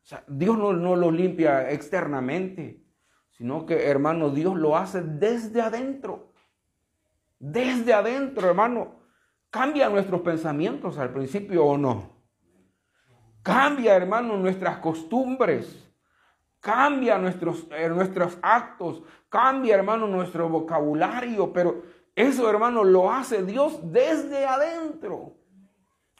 O 0.02 0.06
sea, 0.06 0.24
Dios 0.28 0.56
no, 0.56 0.72
no 0.72 0.94
lo 0.94 1.10
limpia 1.10 1.70
externamente, 1.70 2.84
sino 3.30 3.66
que, 3.66 3.88
hermano, 3.88 4.30
Dios 4.30 4.56
lo 4.56 4.76
hace 4.76 5.02
desde 5.02 5.60
adentro. 5.60 6.32
Desde 7.38 7.92
adentro, 7.92 8.48
hermano. 8.48 8.94
cambia 9.50 9.88
nuestros 9.88 10.20
pensamientos 10.20 10.98
al 10.98 11.12
principio 11.12 11.64
o 11.64 11.76
no. 11.76 12.15
Cambia, 13.46 13.94
hermano, 13.94 14.36
nuestras 14.36 14.78
costumbres. 14.78 15.88
Cambia 16.58 17.16
nuestros, 17.16 17.68
eh, 17.70 17.88
nuestros 17.88 18.36
actos. 18.42 19.04
Cambia, 19.28 19.76
hermano, 19.76 20.08
nuestro 20.08 20.48
vocabulario. 20.48 21.52
Pero 21.52 21.84
eso, 22.16 22.50
hermano, 22.50 22.82
lo 22.82 23.12
hace 23.12 23.44
Dios 23.44 23.78
desde 23.92 24.44
adentro. 24.44 25.36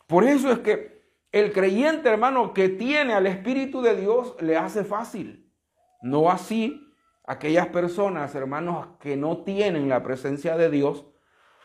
Por 0.07 0.23
eso 0.23 0.53
es 0.53 0.61
que 0.61 1.03
el 1.33 1.53
creyente, 1.53 2.09
hermano, 2.09 2.55
que 2.55 2.69
tiene 2.69 3.13
al 3.13 3.27
Espíritu 3.27 3.83
de 3.83 3.97
Dios, 3.97 4.37
le 4.39 4.57
hace 4.57 4.85
fácil. 4.85 5.53
No 6.03 6.31
así 6.31 6.81
aquellas 7.25 7.67
personas, 7.67 8.37
hermanos, 8.37 8.87
que 9.01 9.17
no 9.17 9.39
tienen 9.39 9.89
la 9.89 10.05
presencia 10.05 10.57
de 10.57 10.71
Dios, 10.71 11.05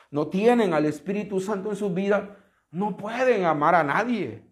no 0.10 0.28
tienen 0.28 0.74
al 0.74 0.88
Espíritu 0.88 1.40
Santo 1.40 1.70
en 1.70 1.76
sus 1.76 1.94
vidas, 1.94 2.30
no 2.72 2.98
pueden 2.98 3.46
amar 3.46 3.76
a 3.76 3.84
nadie. 3.84 4.51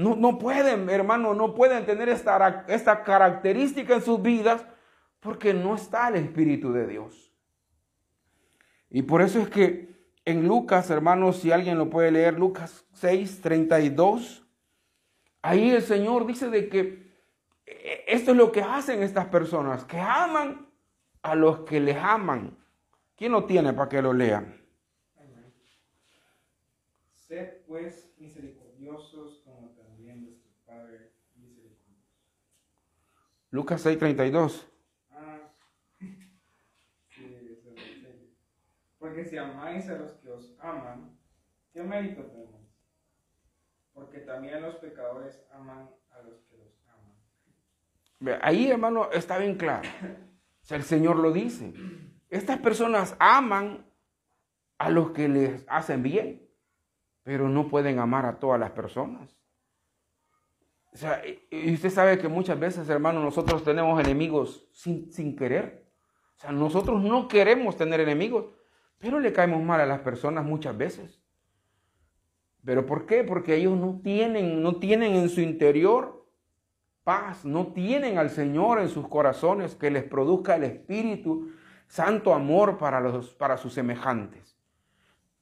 No, 0.00 0.16
no 0.16 0.38
pueden, 0.38 0.88
hermano, 0.88 1.34
no 1.34 1.54
pueden 1.54 1.84
tener 1.84 2.08
esta, 2.08 2.64
esta 2.68 3.02
característica 3.02 3.94
en 3.94 4.00
sus 4.00 4.22
vidas 4.22 4.64
porque 5.20 5.52
no 5.52 5.74
está 5.74 6.08
el 6.08 6.16
Espíritu 6.16 6.72
de 6.72 6.86
Dios. 6.86 7.30
Y 8.88 9.02
por 9.02 9.20
eso 9.20 9.40
es 9.40 9.50
que 9.50 9.90
en 10.24 10.48
Lucas, 10.48 10.88
hermanos, 10.88 11.36
si 11.36 11.52
alguien 11.52 11.76
lo 11.76 11.90
puede 11.90 12.10
leer, 12.10 12.38
Lucas 12.38 12.86
6, 12.94 13.42
32, 13.42 14.46
ahí 15.42 15.70
el 15.70 15.82
Señor 15.82 16.26
dice 16.26 16.48
de 16.48 16.70
que 16.70 17.10
eh, 17.66 18.04
esto 18.08 18.30
es 18.30 18.38
lo 18.38 18.50
que 18.52 18.62
hacen 18.62 19.02
estas 19.02 19.26
personas, 19.26 19.84
que 19.84 19.98
aman 19.98 20.66
a 21.20 21.34
los 21.34 21.60
que 21.60 21.78
les 21.78 21.98
aman. 21.98 22.56
¿Quién 23.16 23.32
lo 23.32 23.44
tiene 23.44 23.74
para 23.74 23.90
que 23.90 24.00
lo 24.00 24.14
lean? 24.14 24.60
Sed 27.12 27.58
pues 27.68 28.12
misericordiosos 28.18 29.42
como 29.44 29.70
también 29.70 30.24
vuestro 30.24 30.50
Padre 30.66 31.12
misericordioso. 31.36 32.10
Lucas 33.50 33.84
6:32. 33.84 34.66
Ah, 35.10 35.38
sí, 35.98 36.40
Porque 38.98 39.24
si 39.24 39.36
amáis 39.36 39.88
a 39.88 39.94
los 39.94 40.12
que 40.12 40.30
os 40.30 40.56
aman, 40.60 41.18
¿qué 41.72 41.82
mérito 41.82 42.22
tenéis? 42.22 42.50
Porque 43.92 44.18
también 44.20 44.62
los 44.62 44.76
pecadores 44.76 45.44
aman 45.52 45.90
a 46.10 46.22
los 46.22 46.40
que 46.42 46.56
los 46.56 46.80
aman. 46.86 48.38
Ahí, 48.42 48.70
hermano, 48.70 49.10
está 49.12 49.38
bien 49.38 49.56
claro. 49.56 49.88
O 50.62 50.64
sea, 50.64 50.76
el 50.76 50.84
Señor 50.84 51.16
lo 51.16 51.32
dice. 51.32 51.72
Estas 52.28 52.58
personas 52.58 53.16
aman 53.18 53.84
a 54.78 54.90
los 54.90 55.10
que 55.10 55.28
les 55.28 55.64
hacen 55.68 56.02
bien 56.02 56.50
pero 57.22 57.48
no 57.48 57.68
pueden 57.68 57.98
amar 57.98 58.26
a 58.26 58.38
todas 58.38 58.58
las 58.58 58.70
personas. 58.70 59.39
O 60.92 60.96
sea, 60.96 61.22
y 61.50 61.74
usted 61.74 61.90
sabe 61.90 62.18
que 62.18 62.28
muchas 62.28 62.58
veces, 62.58 62.88
hermano, 62.88 63.22
nosotros 63.22 63.62
tenemos 63.62 64.00
enemigos 64.00 64.68
sin, 64.72 65.12
sin 65.12 65.36
querer. 65.36 65.86
O 66.36 66.40
sea, 66.40 66.52
nosotros 66.52 67.02
no 67.02 67.28
queremos 67.28 67.76
tener 67.76 68.00
enemigos, 68.00 68.46
pero 68.98 69.20
le 69.20 69.32
caemos 69.32 69.62
mal 69.62 69.80
a 69.80 69.86
las 69.86 70.00
personas 70.00 70.44
muchas 70.44 70.76
veces. 70.76 71.20
¿Pero 72.64 72.84
por 72.86 73.06
qué? 73.06 73.24
Porque 73.24 73.56
ellos 73.56 73.76
no 73.76 74.00
tienen, 74.02 74.62
no 74.62 74.76
tienen 74.76 75.14
en 75.14 75.28
su 75.28 75.40
interior 75.40 76.26
paz, 77.04 77.44
no 77.44 77.72
tienen 77.72 78.18
al 78.18 78.30
Señor 78.30 78.80
en 78.80 78.88
sus 78.88 79.08
corazones 79.08 79.74
que 79.74 79.90
les 79.90 80.04
produzca 80.04 80.56
el 80.56 80.64
Espíritu 80.64 81.52
Santo 81.86 82.32
amor 82.34 82.78
para, 82.78 83.00
los, 83.00 83.34
para 83.34 83.56
sus 83.56 83.72
semejantes. 83.72 84.56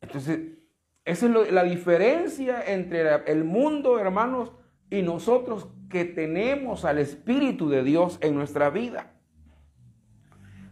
Entonces, 0.01 0.59
esa 1.05 1.27
es 1.27 1.53
la 1.53 1.65
diferencia 1.65 2.63
entre 2.67 3.31
el 3.31 3.45
mundo, 3.45 3.99
hermanos, 3.99 4.53
y 4.91 5.03
nosotros 5.03 5.69
que 5.91 6.05
tenemos 6.05 6.85
al 6.85 6.99
Espíritu 6.99 7.69
de 7.69 7.83
Dios 7.83 8.19
en 8.21 8.35
nuestra 8.35 8.71
vida. 8.71 9.13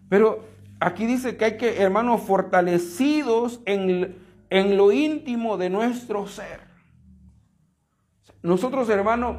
Pero 0.08 0.44
aquí 0.80 1.06
dice 1.06 1.36
que 1.36 1.44
hay 1.44 1.56
que, 1.56 1.82
hermanos, 1.82 2.22
fortalecidos 2.22 3.60
en, 3.64 4.16
en 4.50 4.76
lo 4.76 4.92
íntimo 4.92 5.56
de 5.56 5.70
nuestro 5.70 6.26
ser. 6.26 6.60
Nosotros, 8.42 8.88
hermanos, 8.88 9.38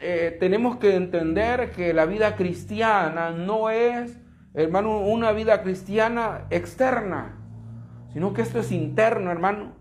eh, 0.00 0.36
tenemos 0.38 0.76
que 0.76 0.94
entender 0.94 1.72
que 1.72 1.92
la 1.92 2.06
vida 2.06 2.36
cristiana 2.36 3.30
no 3.30 3.70
es, 3.70 4.18
hermano, 4.54 5.00
una 5.00 5.32
vida 5.32 5.62
cristiana 5.62 6.46
externa, 6.50 7.36
sino 8.12 8.32
que 8.32 8.42
esto 8.42 8.60
es 8.60 8.72
interno, 8.72 9.30
hermano. 9.30 9.77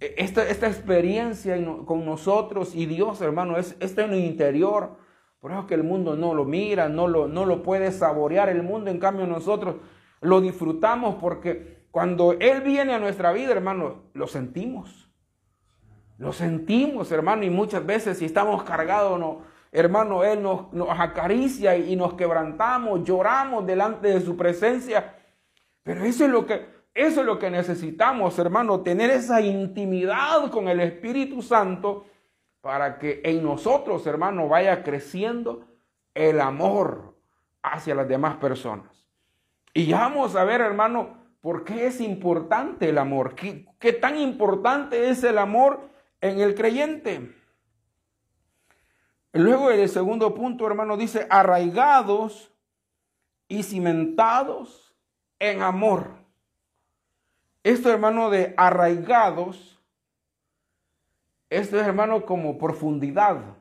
Esta, 0.00 0.48
esta 0.48 0.68
experiencia 0.68 1.56
con 1.84 2.04
nosotros 2.04 2.74
y 2.74 2.86
Dios, 2.86 3.20
hermano, 3.20 3.56
es, 3.56 3.76
está 3.80 4.04
en 4.04 4.12
el 4.12 4.24
interior. 4.24 4.96
Por 5.40 5.52
eso 5.52 5.66
que 5.66 5.74
el 5.74 5.82
mundo 5.82 6.16
no 6.16 6.34
lo 6.34 6.44
mira, 6.44 6.88
no 6.88 7.08
lo, 7.08 7.26
no 7.26 7.44
lo 7.44 7.62
puede 7.62 7.90
saborear. 7.90 8.48
El 8.48 8.62
mundo, 8.62 8.90
en 8.90 8.98
cambio, 8.98 9.26
nosotros 9.26 9.76
lo 10.20 10.40
disfrutamos 10.40 11.16
porque 11.16 11.86
cuando 11.90 12.32
Él 12.32 12.60
viene 12.60 12.94
a 12.94 12.98
nuestra 12.98 13.32
vida, 13.32 13.52
hermano, 13.52 14.04
lo 14.14 14.26
sentimos. 14.26 15.10
Lo 16.16 16.32
sentimos, 16.32 17.10
hermano, 17.12 17.44
y 17.44 17.50
muchas 17.50 17.84
veces 17.86 18.18
si 18.18 18.24
estamos 18.24 18.64
cargados, 18.64 19.18
no, 19.18 19.42
hermano, 19.70 20.24
Él 20.24 20.42
nos, 20.42 20.72
nos 20.72 20.88
acaricia 20.90 21.76
y 21.76 21.94
nos 21.94 22.14
quebrantamos, 22.14 23.04
lloramos 23.04 23.66
delante 23.66 24.08
de 24.08 24.20
su 24.20 24.36
presencia. 24.36 25.14
Pero 25.82 26.04
eso 26.04 26.24
es 26.24 26.30
lo 26.30 26.44
que, 26.44 26.77
eso 26.98 27.20
es 27.20 27.26
lo 27.26 27.38
que 27.38 27.48
necesitamos, 27.48 28.36
hermano, 28.40 28.80
tener 28.80 29.08
esa 29.10 29.40
intimidad 29.40 30.50
con 30.50 30.66
el 30.66 30.80
Espíritu 30.80 31.42
Santo 31.42 32.06
para 32.60 32.98
que 32.98 33.20
en 33.24 33.40
nosotros, 33.44 34.04
hermano, 34.08 34.48
vaya 34.48 34.82
creciendo 34.82 35.64
el 36.12 36.40
amor 36.40 37.14
hacia 37.62 37.94
las 37.94 38.08
demás 38.08 38.38
personas. 38.38 39.06
Y 39.72 39.92
vamos 39.92 40.34
a 40.34 40.42
ver, 40.42 40.60
hermano, 40.60 41.18
por 41.40 41.62
qué 41.62 41.86
es 41.86 42.00
importante 42.00 42.88
el 42.88 42.98
amor, 42.98 43.36
qué, 43.36 43.66
qué 43.78 43.92
tan 43.92 44.18
importante 44.18 45.08
es 45.08 45.22
el 45.22 45.38
amor 45.38 45.88
en 46.20 46.40
el 46.40 46.56
creyente. 46.56 47.32
Luego 49.32 49.70
el 49.70 49.88
segundo 49.88 50.34
punto, 50.34 50.66
hermano, 50.66 50.96
dice 50.96 51.28
arraigados 51.30 52.52
y 53.46 53.62
cimentados 53.62 54.96
en 55.38 55.62
amor. 55.62 56.17
Esto, 57.68 57.90
hermano, 57.90 58.30
de 58.30 58.54
arraigados, 58.56 59.78
esto 61.50 61.78
es, 61.78 61.86
hermano, 61.86 62.24
como 62.24 62.56
profundidad. 62.56 63.58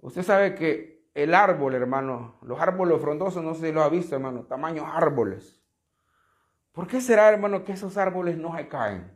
Usted 0.00 0.22
sabe 0.22 0.54
que 0.54 1.06
el 1.12 1.34
árbol, 1.34 1.74
hermano, 1.74 2.36
los 2.40 2.58
árboles 2.58 2.98
frondosos, 3.02 3.44
no 3.44 3.52
sé 3.52 3.66
si 3.66 3.72
lo 3.72 3.82
ha 3.82 3.90
visto, 3.90 4.14
hermano, 4.14 4.44
tamaños 4.44 4.86
árboles. 4.90 5.62
¿Por 6.72 6.86
qué 6.86 7.02
será, 7.02 7.28
hermano, 7.28 7.62
que 7.62 7.72
esos 7.72 7.98
árboles 7.98 8.38
no 8.38 8.56
se 8.56 8.68
caen? 8.68 9.14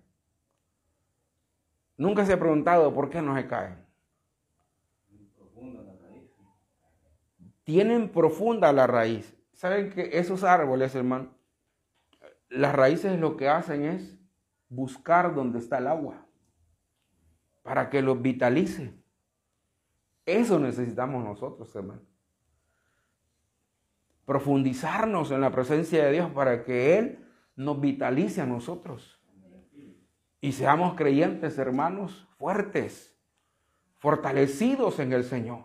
Nunca 1.97 2.27
se 2.27 2.35
ha 2.35 2.39
preguntado 2.39 2.93
por 2.93 3.09
qué 3.09 3.23
no 3.23 3.37
se 3.37 3.47
caen. 3.47 3.83
Tienen 7.65 8.11
profunda 8.11 8.71
la 8.75 8.87
raíz. 8.87 9.35
¿Saben 9.55 9.89
que 9.89 10.11
esos 10.19 10.45
árboles, 10.45 10.95
hermano, 10.95 11.40
las 12.51 12.75
raíces 12.75 13.19
lo 13.19 13.37
que 13.37 13.49
hacen 13.49 13.85
es 13.85 14.19
buscar 14.69 15.35
donde 15.35 15.61
está 15.61 15.79
el 15.79 15.87
agua 15.87 16.27
para 17.63 17.89
que 17.89 18.03
los 18.03 18.21
vitalice. 18.21 18.93
Eso 20.27 20.59
necesitamos 20.59 21.25
nosotros, 21.25 21.75
hermano. 21.75 22.03
Profundizarnos 24.25 25.31
en 25.31 25.41
la 25.41 25.51
presencia 25.51 26.05
de 26.05 26.13
Dios 26.13 26.31
para 26.33 26.65
que 26.65 26.99
Él 26.99 27.25
nos 27.57 27.81
vitalice 27.81 28.41
a 28.41 28.47
nosotros. 28.47 29.21
Y 30.41 30.53
seamos 30.53 30.95
creyentes, 30.95 31.59
hermanos, 31.59 32.29
fuertes, 32.39 33.17
fortalecidos 33.99 34.99
en 34.99 35.13
el 35.13 35.25
Señor. 35.25 35.65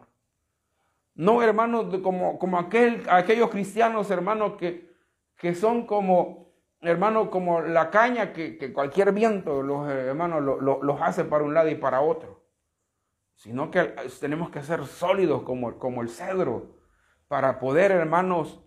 No, 1.16 1.42
hermanos, 1.42 1.98
como, 2.02 2.38
como 2.38 2.60
aquel, 2.60 3.04
aquellos 3.10 3.50
cristianos, 3.50 4.12
hermanos, 4.12 4.58
que, 4.58 4.94
que 5.38 5.56
son 5.56 5.86
como 5.86 6.45
hermano, 6.88 7.30
como 7.30 7.62
la 7.62 7.90
caña 7.90 8.34
que, 8.34 8.72
cualquier 8.74 9.12
viento, 9.12 9.62
los 9.62 9.90
hermanos, 9.90 10.44
los 10.62 11.02
hace 11.02 11.24
para 11.26 11.44
un 11.44 11.54
lado 11.54 11.70
y 11.70 11.76
para 11.76 12.02
otro. 12.02 12.44
Sino 13.36 13.70
que 13.70 13.84
tenemos 14.20 14.50
que 14.50 14.62
ser 14.62 14.86
sólidos 14.86 15.44
como, 15.44 15.78
como 15.78 16.02
el 16.02 16.10
cedro 16.10 16.76
para 17.28 17.60
poder, 17.60 17.92
hermanos, 17.92 18.62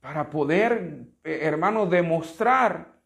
para 0.00 0.30
poder, 0.30 1.08
eh, 1.24 1.40
hermanos, 1.42 1.90
demostrar 1.90 2.96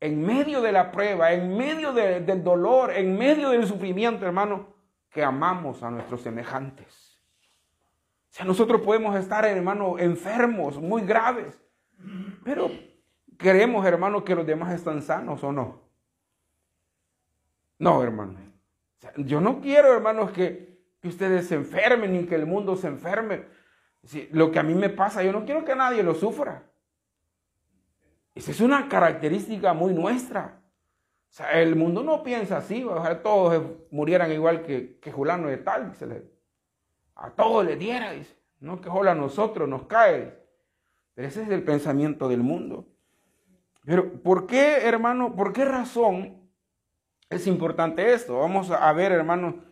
en 0.00 0.20
medio 0.24 0.60
de 0.60 0.72
la 0.72 0.90
prueba, 0.90 1.32
en 1.32 1.56
medio 1.56 1.92
del 1.92 2.44
dolor, 2.44 2.90
en 2.92 3.16
medio 3.16 3.50
del 3.50 3.66
sufrimiento, 3.66 4.26
hermano, 4.26 4.74
que 5.10 5.22
amamos 5.22 5.82
a 5.82 5.90
nuestros 5.90 6.20
semejantes. 6.22 7.22
O 8.30 8.36
sea, 8.36 8.44
nosotros 8.44 8.80
podemos 8.82 9.16
estar, 9.16 9.44
hermano, 9.44 9.98
enfermos, 9.98 10.78
muy 10.80 11.02
graves, 11.02 11.58
pero 12.44 12.68
Queremos, 13.38 13.84
hermano, 13.86 14.24
que 14.24 14.34
los 14.34 14.46
demás 14.46 14.72
están 14.72 15.02
sanos 15.02 15.42
o 15.42 15.52
no. 15.52 15.82
No, 17.78 18.02
hermano. 18.02 18.38
yo 19.16 19.40
no 19.40 19.60
quiero, 19.60 19.92
hermanos, 19.92 20.30
que, 20.30 20.78
que, 21.00 21.08
ustedes 21.08 21.48
se 21.48 21.56
enfermen 21.56 22.12
ni 22.12 22.24
que 22.24 22.34
el 22.34 22.46
mundo 22.46 22.76
se 22.76 22.88
enferme. 22.88 23.44
lo 24.30 24.50
que 24.50 24.58
a 24.58 24.62
mí 24.62 24.74
me 24.74 24.88
pasa, 24.88 25.22
yo 25.22 25.32
no 25.32 25.44
quiero 25.44 25.64
que 25.64 25.74
nadie 25.74 26.02
lo 26.02 26.14
sufra. 26.14 26.62
Esa 28.34 28.50
es 28.50 28.60
una 28.60 28.88
característica 28.88 29.74
muy 29.74 29.92
nuestra. 29.92 30.60
O 31.28 31.36
sea, 31.36 31.60
el 31.60 31.74
mundo 31.76 32.02
no 32.02 32.22
piensa 32.22 32.58
así, 32.58 32.84
ojalá 32.84 33.22
todos 33.22 33.62
murieran 33.90 34.30
igual 34.32 34.62
que, 34.62 34.98
que 35.00 35.10
Julano 35.10 35.48
de 35.48 35.56
tal, 35.58 35.92
a 37.16 37.30
todos 37.30 37.64
le 37.64 37.76
diera, 37.76 38.12
dice, 38.12 38.36
no 38.60 38.80
que 38.80 38.88
a 38.88 39.14
nosotros 39.14 39.68
nos 39.68 39.86
cae. 39.86 40.42
Pero 41.14 41.28
ese 41.28 41.42
es 41.42 41.48
el 41.48 41.62
pensamiento 41.62 42.28
del 42.28 42.42
mundo. 42.42 42.88
Pero, 43.84 44.22
¿por 44.22 44.46
qué, 44.46 44.78
hermano? 44.86 45.36
¿Por 45.36 45.52
qué 45.52 45.64
razón 45.64 46.40
es 47.28 47.46
importante 47.46 48.14
esto? 48.14 48.38
Vamos 48.38 48.70
a 48.70 48.92
ver, 48.92 49.12
hermano, 49.12 49.62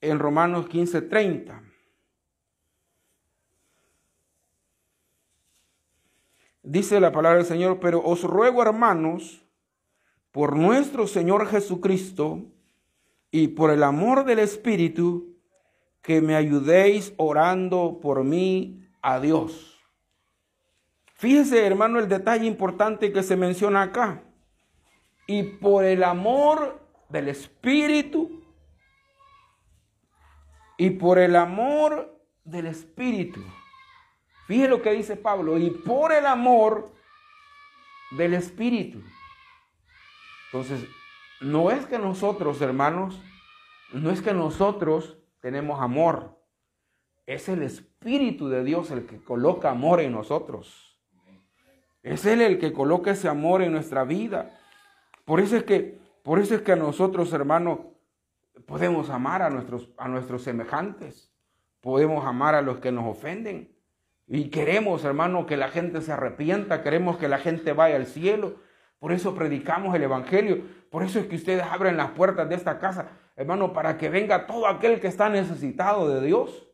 en 0.00 0.18
Romanos 0.18 0.66
15:30. 0.68 1.62
Dice 6.62 7.00
la 7.00 7.12
palabra 7.12 7.38
del 7.38 7.46
Señor, 7.46 7.80
pero 7.80 8.02
os 8.02 8.22
ruego, 8.22 8.62
hermanos, 8.62 9.44
por 10.30 10.56
nuestro 10.56 11.06
Señor 11.06 11.46
Jesucristo 11.46 12.44
y 13.30 13.48
por 13.48 13.70
el 13.70 13.82
amor 13.82 14.24
del 14.24 14.38
Espíritu, 14.38 15.36
que 16.02 16.20
me 16.20 16.34
ayudéis 16.34 17.12
orando 17.16 17.98
por 18.00 18.24
mí 18.24 18.88
a 19.02 19.20
Dios. 19.20 19.69
Fíjese, 21.20 21.66
hermano, 21.66 21.98
el 21.98 22.08
detalle 22.08 22.46
importante 22.46 23.12
que 23.12 23.22
se 23.22 23.36
menciona 23.36 23.82
acá. 23.82 24.22
Y 25.26 25.42
por 25.42 25.84
el 25.84 26.02
amor 26.02 26.80
del 27.10 27.28
Espíritu, 27.28 28.42
y 30.78 30.88
por 30.88 31.18
el 31.18 31.36
amor 31.36 32.18
del 32.42 32.68
Espíritu. 32.68 33.44
Fíjese 34.46 34.68
lo 34.70 34.80
que 34.80 34.92
dice 34.92 35.14
Pablo, 35.14 35.58
y 35.58 35.68
por 35.68 36.10
el 36.10 36.24
amor 36.24 36.90
del 38.12 38.32
Espíritu. 38.32 39.02
Entonces, 40.46 40.88
no 41.42 41.70
es 41.70 41.84
que 41.84 41.98
nosotros, 41.98 42.62
hermanos, 42.62 43.20
no 43.92 44.10
es 44.10 44.22
que 44.22 44.32
nosotros 44.32 45.18
tenemos 45.42 45.82
amor. 45.82 46.42
Es 47.26 47.50
el 47.50 47.62
Espíritu 47.62 48.48
de 48.48 48.64
Dios 48.64 48.90
el 48.90 49.04
que 49.04 49.22
coloca 49.22 49.68
amor 49.68 50.00
en 50.00 50.12
nosotros. 50.12 50.89
Es 52.02 52.24
Él 52.26 52.40
el 52.40 52.58
que 52.58 52.72
coloca 52.72 53.10
ese 53.10 53.28
amor 53.28 53.62
en 53.62 53.72
nuestra 53.72 54.04
vida. 54.04 54.58
Por 55.24 55.40
eso 55.40 55.56
es 55.56 55.64
que, 55.64 55.98
por 56.22 56.38
eso 56.38 56.54
es 56.54 56.62
que 56.62 56.76
nosotros, 56.76 57.32
hermanos, 57.32 57.80
podemos 58.66 59.10
amar 59.10 59.42
a 59.42 59.50
nuestros, 59.50 59.90
a 59.96 60.08
nuestros 60.08 60.42
semejantes. 60.42 61.30
Podemos 61.80 62.24
amar 62.24 62.54
a 62.54 62.62
los 62.62 62.78
que 62.78 62.92
nos 62.92 63.06
ofenden. 63.06 63.74
Y 64.26 64.50
queremos, 64.50 65.04
hermano, 65.04 65.46
que 65.46 65.56
la 65.56 65.68
gente 65.68 66.02
se 66.02 66.12
arrepienta. 66.12 66.82
Queremos 66.82 67.16
que 67.16 67.28
la 67.28 67.38
gente 67.38 67.72
vaya 67.72 67.96
al 67.96 68.06
cielo. 68.06 68.56
Por 68.98 69.12
eso 69.12 69.34
predicamos 69.34 69.94
el 69.94 70.02
Evangelio. 70.02 70.62
Por 70.90 71.02
eso 71.02 71.18
es 71.18 71.26
que 71.26 71.36
ustedes 71.36 71.62
abren 71.62 71.96
las 71.96 72.10
puertas 72.10 72.48
de 72.48 72.54
esta 72.54 72.78
casa 72.78 73.10
hermano, 73.40 73.72
para 73.72 73.96
que 73.96 74.10
venga 74.10 74.46
todo 74.46 74.66
aquel 74.66 75.00
que 75.00 75.06
está 75.06 75.30
necesitado 75.30 76.10
de 76.10 76.26
Dios. 76.26 76.68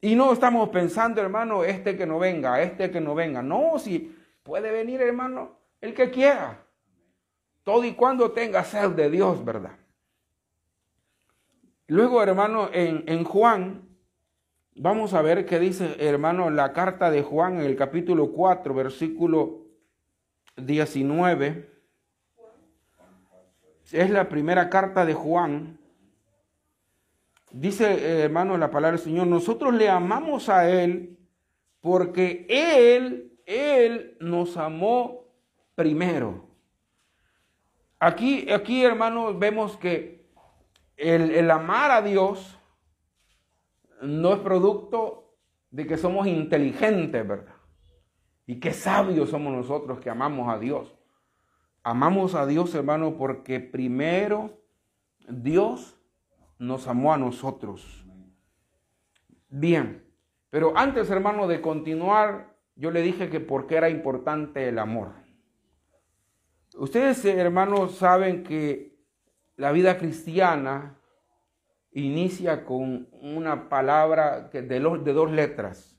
Y 0.00 0.14
no 0.14 0.32
estamos 0.32 0.70
pensando, 0.70 1.20
hermano, 1.20 1.64
este 1.64 1.96
que 1.96 2.06
no 2.06 2.18
venga, 2.18 2.62
este 2.62 2.90
que 2.90 3.00
no 3.00 3.14
venga. 3.14 3.42
No, 3.42 3.78
si 3.78 4.16
puede 4.42 4.70
venir, 4.70 5.00
hermano, 5.02 5.58
el 5.80 5.94
que 5.94 6.10
quiera. 6.10 6.64
Todo 7.62 7.84
y 7.84 7.92
cuando 7.92 8.32
tenga 8.32 8.64
sed 8.64 8.90
de 8.90 9.10
Dios, 9.10 9.44
¿verdad? 9.44 9.76
Luego, 11.86 12.22
hermano, 12.22 12.70
en, 12.72 13.24
Juan, 13.24 13.88
vamos 14.76 15.12
a 15.12 15.22
ver 15.22 15.44
qué 15.44 15.58
dice, 15.58 15.96
hermano, 15.98 16.48
la 16.48 16.72
carta 16.72 17.10
de 17.10 17.22
Juan 17.22 17.60
en 17.60 17.66
el 17.66 17.76
capítulo 17.76 18.32
4, 18.32 18.72
versículo 18.72 19.66
19 20.56 21.70
es 23.92 24.10
la 24.10 24.28
primera 24.28 24.70
carta 24.70 25.04
de 25.04 25.14
Juan. 25.14 25.79
Dice, 27.50 27.92
eh, 27.92 28.20
hermano, 28.22 28.56
la 28.56 28.70
palabra 28.70 28.96
del 28.96 29.04
Señor, 29.04 29.26
nosotros 29.26 29.74
le 29.74 29.88
amamos 29.88 30.48
a 30.48 30.70
Él 30.70 31.18
porque 31.80 32.46
Él, 32.48 33.32
Él 33.44 34.16
nos 34.20 34.56
amó 34.56 35.24
primero. 35.74 36.48
Aquí, 37.98 38.50
aquí 38.50 38.84
hermanos, 38.84 39.38
vemos 39.38 39.76
que 39.76 40.26
el, 40.96 41.30
el 41.32 41.50
amar 41.50 41.90
a 41.90 42.02
Dios 42.02 42.58
no 44.00 44.32
es 44.32 44.40
producto 44.40 45.34
de 45.70 45.86
que 45.86 45.96
somos 45.96 46.26
inteligentes, 46.26 47.26
¿verdad? 47.26 47.54
Y 48.46 48.58
qué 48.58 48.72
sabios 48.72 49.30
somos 49.30 49.52
nosotros 49.52 50.00
que 50.00 50.10
amamos 50.10 50.48
a 50.48 50.58
Dios. 50.58 50.94
Amamos 51.82 52.34
a 52.34 52.46
Dios, 52.46 52.74
hermano, 52.74 53.16
porque 53.16 53.60
primero 53.60 54.60
Dios 55.28 55.99
nos 56.60 56.86
amó 56.86 57.12
a 57.12 57.18
nosotros. 57.18 58.04
Bien, 59.48 60.04
pero 60.50 60.76
antes, 60.76 61.10
hermano, 61.10 61.48
de 61.48 61.60
continuar, 61.60 62.54
yo 62.76 62.90
le 62.90 63.00
dije 63.00 63.30
que 63.30 63.40
por 63.40 63.66
qué 63.66 63.76
era 63.76 63.88
importante 63.88 64.68
el 64.68 64.78
amor. 64.78 65.14
Ustedes, 66.76 67.24
hermanos, 67.24 67.96
saben 67.96 68.44
que 68.44 68.94
la 69.56 69.72
vida 69.72 69.96
cristiana 69.96 70.98
inicia 71.92 72.64
con 72.64 73.08
una 73.10 73.68
palabra 73.68 74.42
de, 74.42 74.62
de 74.62 75.12
dos 75.12 75.30
letras 75.30 75.96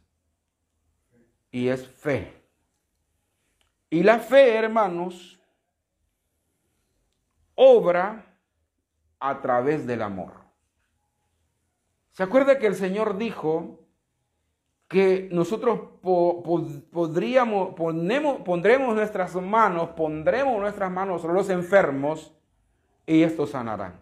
y 1.49 1.69
es 1.69 1.87
fe. 1.87 2.33
Y 3.89 4.03
la 4.03 4.19
fe, 4.19 4.55
hermanos, 4.55 5.41
obra 7.55 8.37
a 9.19 9.41
través 9.41 9.87
del 9.87 10.03
amor. 10.03 10.40
¿Se 12.11 12.23
acuerda 12.23 12.59
que 12.59 12.67
el 12.67 12.75
Señor 12.75 13.17
dijo 13.17 13.79
que 14.87 15.29
nosotros 15.31 15.79
podríamos, 16.91 17.73
ponemos, 17.75 18.41
pondremos 18.41 18.93
nuestras 18.93 19.33
manos, 19.35 19.89
pondremos 19.91 20.59
nuestras 20.59 20.91
manos 20.91 21.21
sobre 21.21 21.35
los 21.35 21.49
enfermos 21.49 22.33
y 23.05 23.23
estos 23.23 23.51
sanarán? 23.51 24.01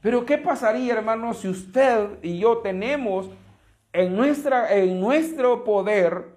Pero 0.00 0.24
¿qué 0.26 0.38
pasaría, 0.38 0.94
hermano, 0.94 1.34
si 1.34 1.48
usted 1.48 2.22
y 2.22 2.38
yo 2.38 2.58
tenemos 2.58 3.30
en, 3.92 4.14
nuestra, 4.14 4.74
en 4.74 5.00
nuestro 5.00 5.64
poder 5.64 6.36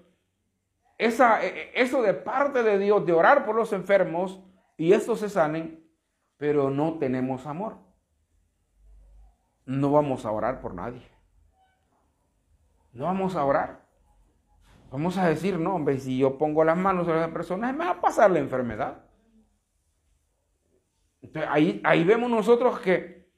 esa, 0.98 1.44
e, 1.46 1.72
eso 1.76 2.02
de 2.02 2.14
parte 2.14 2.64
de 2.64 2.80
Dios 2.80 3.06
de 3.06 3.14
orar 3.14 3.46
por 3.46 3.56
los 3.56 3.74
enfermos 3.74 4.40
y 4.78 4.94
estos 4.94 5.20
se 5.20 5.30
sanen, 5.30 5.84
pero 6.38 6.70
no 6.70 6.98
tenemos 6.98 7.46
amor. 7.46 7.91
No 9.72 9.90
vamos 9.90 10.26
a 10.26 10.32
orar 10.32 10.60
por 10.60 10.74
nadie. 10.74 11.02
No 12.92 13.06
vamos 13.06 13.38
a 13.38 13.46
orar. 13.46 13.88
Vamos 14.92 15.18
a 15.18 15.30
decir, 15.30 15.58
no, 15.58 15.76
hombre, 15.76 15.98
si 15.98 16.18
yo 16.18 16.38
pongo 16.38 16.66
las 16.66 16.78
manos 16.78 17.06
sobre 17.06 17.20
esa 17.20 17.32
persona, 17.32 17.72
me 17.72 17.86
va 17.86 17.92
a 17.92 18.02
pasar 18.02 18.30
la 18.32 18.40
enfermedad. 18.40 19.06
Entonces, 21.22 21.50
ahí, 21.50 21.80
ahí 21.86 22.04
vemos 22.04 22.30
nosotros 22.30 22.82
que, 22.82 23.32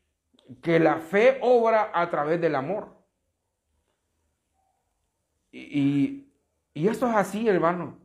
que 0.63 0.79
la 0.79 0.97
fe 0.97 1.37
obra 1.41 1.91
a 1.93 2.09
través 2.09 2.41
del 2.41 2.55
amor. 2.55 2.97
Y, 5.51 6.33
y 6.73 6.87
esto 6.87 7.07
es 7.07 7.15
así, 7.15 7.47
hermano. 7.47 7.99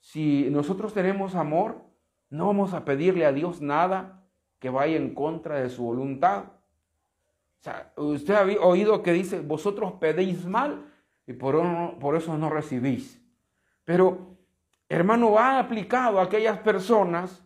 Si 0.00 0.48
nosotros 0.48 0.94
tenemos 0.94 1.34
amor, 1.34 1.84
no 2.30 2.46
vamos 2.46 2.72
a 2.72 2.86
pedirle 2.86 3.26
a 3.26 3.32
Dios 3.32 3.60
nada 3.60 4.26
que 4.58 4.70
vaya 4.70 4.96
en 4.96 5.14
contra 5.14 5.60
de 5.60 5.68
su 5.68 5.84
voluntad. 5.84 6.44
O 7.62 7.64
sea, 7.64 7.92
usted 7.96 8.34
ha 8.34 8.66
oído 8.66 9.02
que 9.02 9.12
dice, 9.12 9.40
vosotros 9.40 9.92
pedéis 10.00 10.44
mal 10.44 10.92
y 11.26 11.32
por, 11.32 11.98
por 11.98 12.16
eso 12.16 12.36
no 12.36 12.50
recibís. 12.50 13.22
Pero, 13.84 14.36
hermano, 14.88 15.32
va 15.32 15.58
aplicado 15.58 16.18
a 16.18 16.24
aquellas 16.24 16.58
personas 16.58 17.42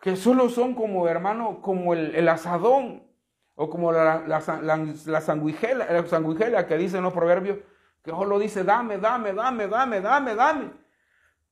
que 0.00 0.16
solo 0.16 0.48
son 0.48 0.74
como, 0.74 1.06
hermano, 1.06 1.60
como 1.60 1.92
el, 1.94 2.28
asadón 2.28 3.04
o 3.54 3.68
como 3.68 3.92
la, 3.92 4.26
la, 4.26 4.40
la, 5.06 5.20
sanguijela, 5.20 6.66
que 6.66 6.78
dicen 6.78 7.02
los 7.02 7.12
proverbios, 7.12 7.58
que 8.02 8.10
solo 8.10 8.38
dice, 8.38 8.64
dame, 8.64 8.98
dame, 8.98 9.32
dame, 9.32 9.68
dame, 9.68 10.00
dame, 10.00 10.34
dame. 10.34 10.70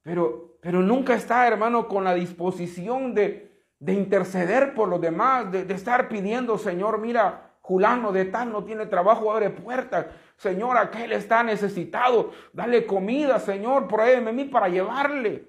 Pero 0.03 0.55
pero 0.65 0.81
nunca 0.81 1.13
está, 1.13 1.47
hermano, 1.47 1.89
con 1.89 2.05
la 2.05 2.15
disposición 2.15 3.13
de, 3.15 3.53
interceder 3.87 4.73
por 4.73 4.89
los 4.89 4.99
demás, 4.99 5.53
de, 5.53 5.71
estar 5.75 6.09
pidiendo, 6.09 6.57
Señor, 6.57 6.99
mira, 6.99 7.54
Julano 7.65 8.13
de 8.13 8.27
tal 8.27 8.53
no 8.53 8.63
tiene 8.63 8.85
trabajo, 8.85 9.33
abre 9.33 9.49
puertas. 9.49 10.09
Señor, 10.37 10.77
aquel 10.77 11.13
está 11.13 11.43
necesitado, 11.43 12.31
dale 12.53 12.85
comida, 12.85 13.39
Señor, 13.39 13.89
prohébeme 13.89 14.29
a 14.29 14.33
mí 14.35 14.45
para 14.45 14.69
llevarle. 14.69 15.49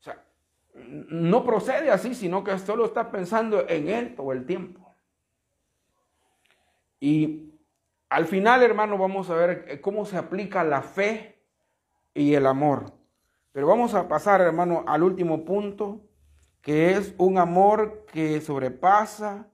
O 0.00 0.02
sea, 0.02 0.24
no 0.72 1.44
procede 1.44 1.90
así, 1.90 2.14
sino 2.14 2.42
que 2.42 2.58
solo 2.58 2.86
está 2.86 3.10
pensando 3.10 3.68
en 3.68 3.90
él 3.90 4.14
todo 4.14 4.32
el 4.32 4.46
tiempo. 4.46 4.94
Y 6.98 7.52
al 8.08 8.24
final, 8.24 8.62
hermano, 8.62 8.96
vamos 8.96 9.28
a 9.28 9.34
ver 9.34 9.78
cómo 9.82 10.06
se 10.06 10.16
aplica 10.16 10.64
la 10.64 10.80
fe 10.80 11.44
y 12.14 12.32
el 12.32 12.46
amor. 12.46 12.94
Pero 13.52 13.66
vamos 13.66 13.92
a 13.92 14.08
pasar, 14.08 14.40
hermano, 14.40 14.84
al 14.86 15.02
último 15.02 15.44
punto, 15.44 16.00
que 16.62 16.92
es 16.92 17.14
un 17.18 17.36
amor 17.36 18.06
que 18.10 18.40
sobrepasa 18.40 19.51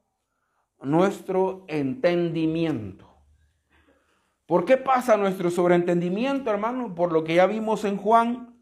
nuestro 0.80 1.64
entendimiento. 1.68 3.08
¿Por 4.46 4.64
qué 4.64 4.76
pasa 4.76 5.16
nuestro 5.16 5.50
sobreentendimiento, 5.50 6.50
hermano? 6.50 6.94
Por 6.94 7.12
lo 7.12 7.24
que 7.24 7.34
ya 7.34 7.46
vimos 7.46 7.84
en 7.84 7.96
Juan, 7.98 8.56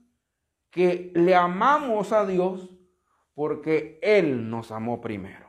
que 0.71 1.13
le 1.15 1.35
amamos 1.35 2.13
a 2.13 2.27
Dios 2.27 2.71
porque 3.35 4.01
Él 4.03 4.51
nos 4.51 4.73
amó 4.73 5.01
primero. 5.01 5.47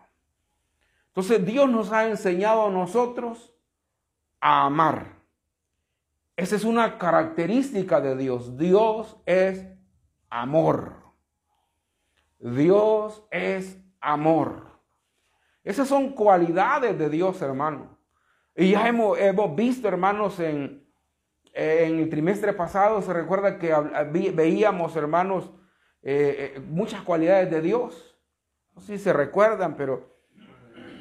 Entonces 1.07 1.43
Dios 1.45 1.69
nos 1.69 1.91
ha 1.91 2.07
enseñado 2.07 2.67
a 2.67 2.71
nosotros 2.71 3.53
a 4.39 4.65
amar. 4.65 5.17
Esa 6.35 6.55
es 6.55 6.63
una 6.63 6.99
característica 6.99 7.99
de 7.99 8.15
Dios. 8.15 8.57
Dios 8.57 9.17
es 9.25 9.65
amor. 10.29 10.97
Dios 12.39 13.23
es 13.31 13.81
amor. 13.99 14.66
Esas 15.67 15.89
son 15.89 16.13
cualidades 16.13 16.97
de 16.97 17.09
Dios, 17.09 17.41
hermano. 17.41 17.97
Y 18.55 18.71
ya 18.71 18.87
hemos, 18.87 19.17
visto, 19.53 19.89
hermanos, 19.89 20.39
en, 20.39 20.87
en, 21.51 21.99
el 21.99 22.09
trimestre 22.09 22.53
pasado, 22.53 23.01
se 23.01 23.11
recuerda 23.11 23.59
que 23.59 23.75
veíamos, 24.33 24.95
hermanos, 24.95 25.51
eh, 26.01 26.53
eh, 26.55 26.59
muchas 26.61 27.01
cualidades 27.01 27.51
de 27.51 27.59
Dios. 27.59 28.17
No 28.75 28.81
sé 28.81 28.97
si 28.97 29.03
se 29.03 29.11
recuerdan, 29.11 29.75
pero 29.75 30.15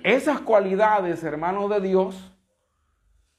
esas 0.03 0.41
cualidades, 0.41 1.23
hermanos 1.23 1.71
de 1.71 1.81
Dios, 1.81 2.37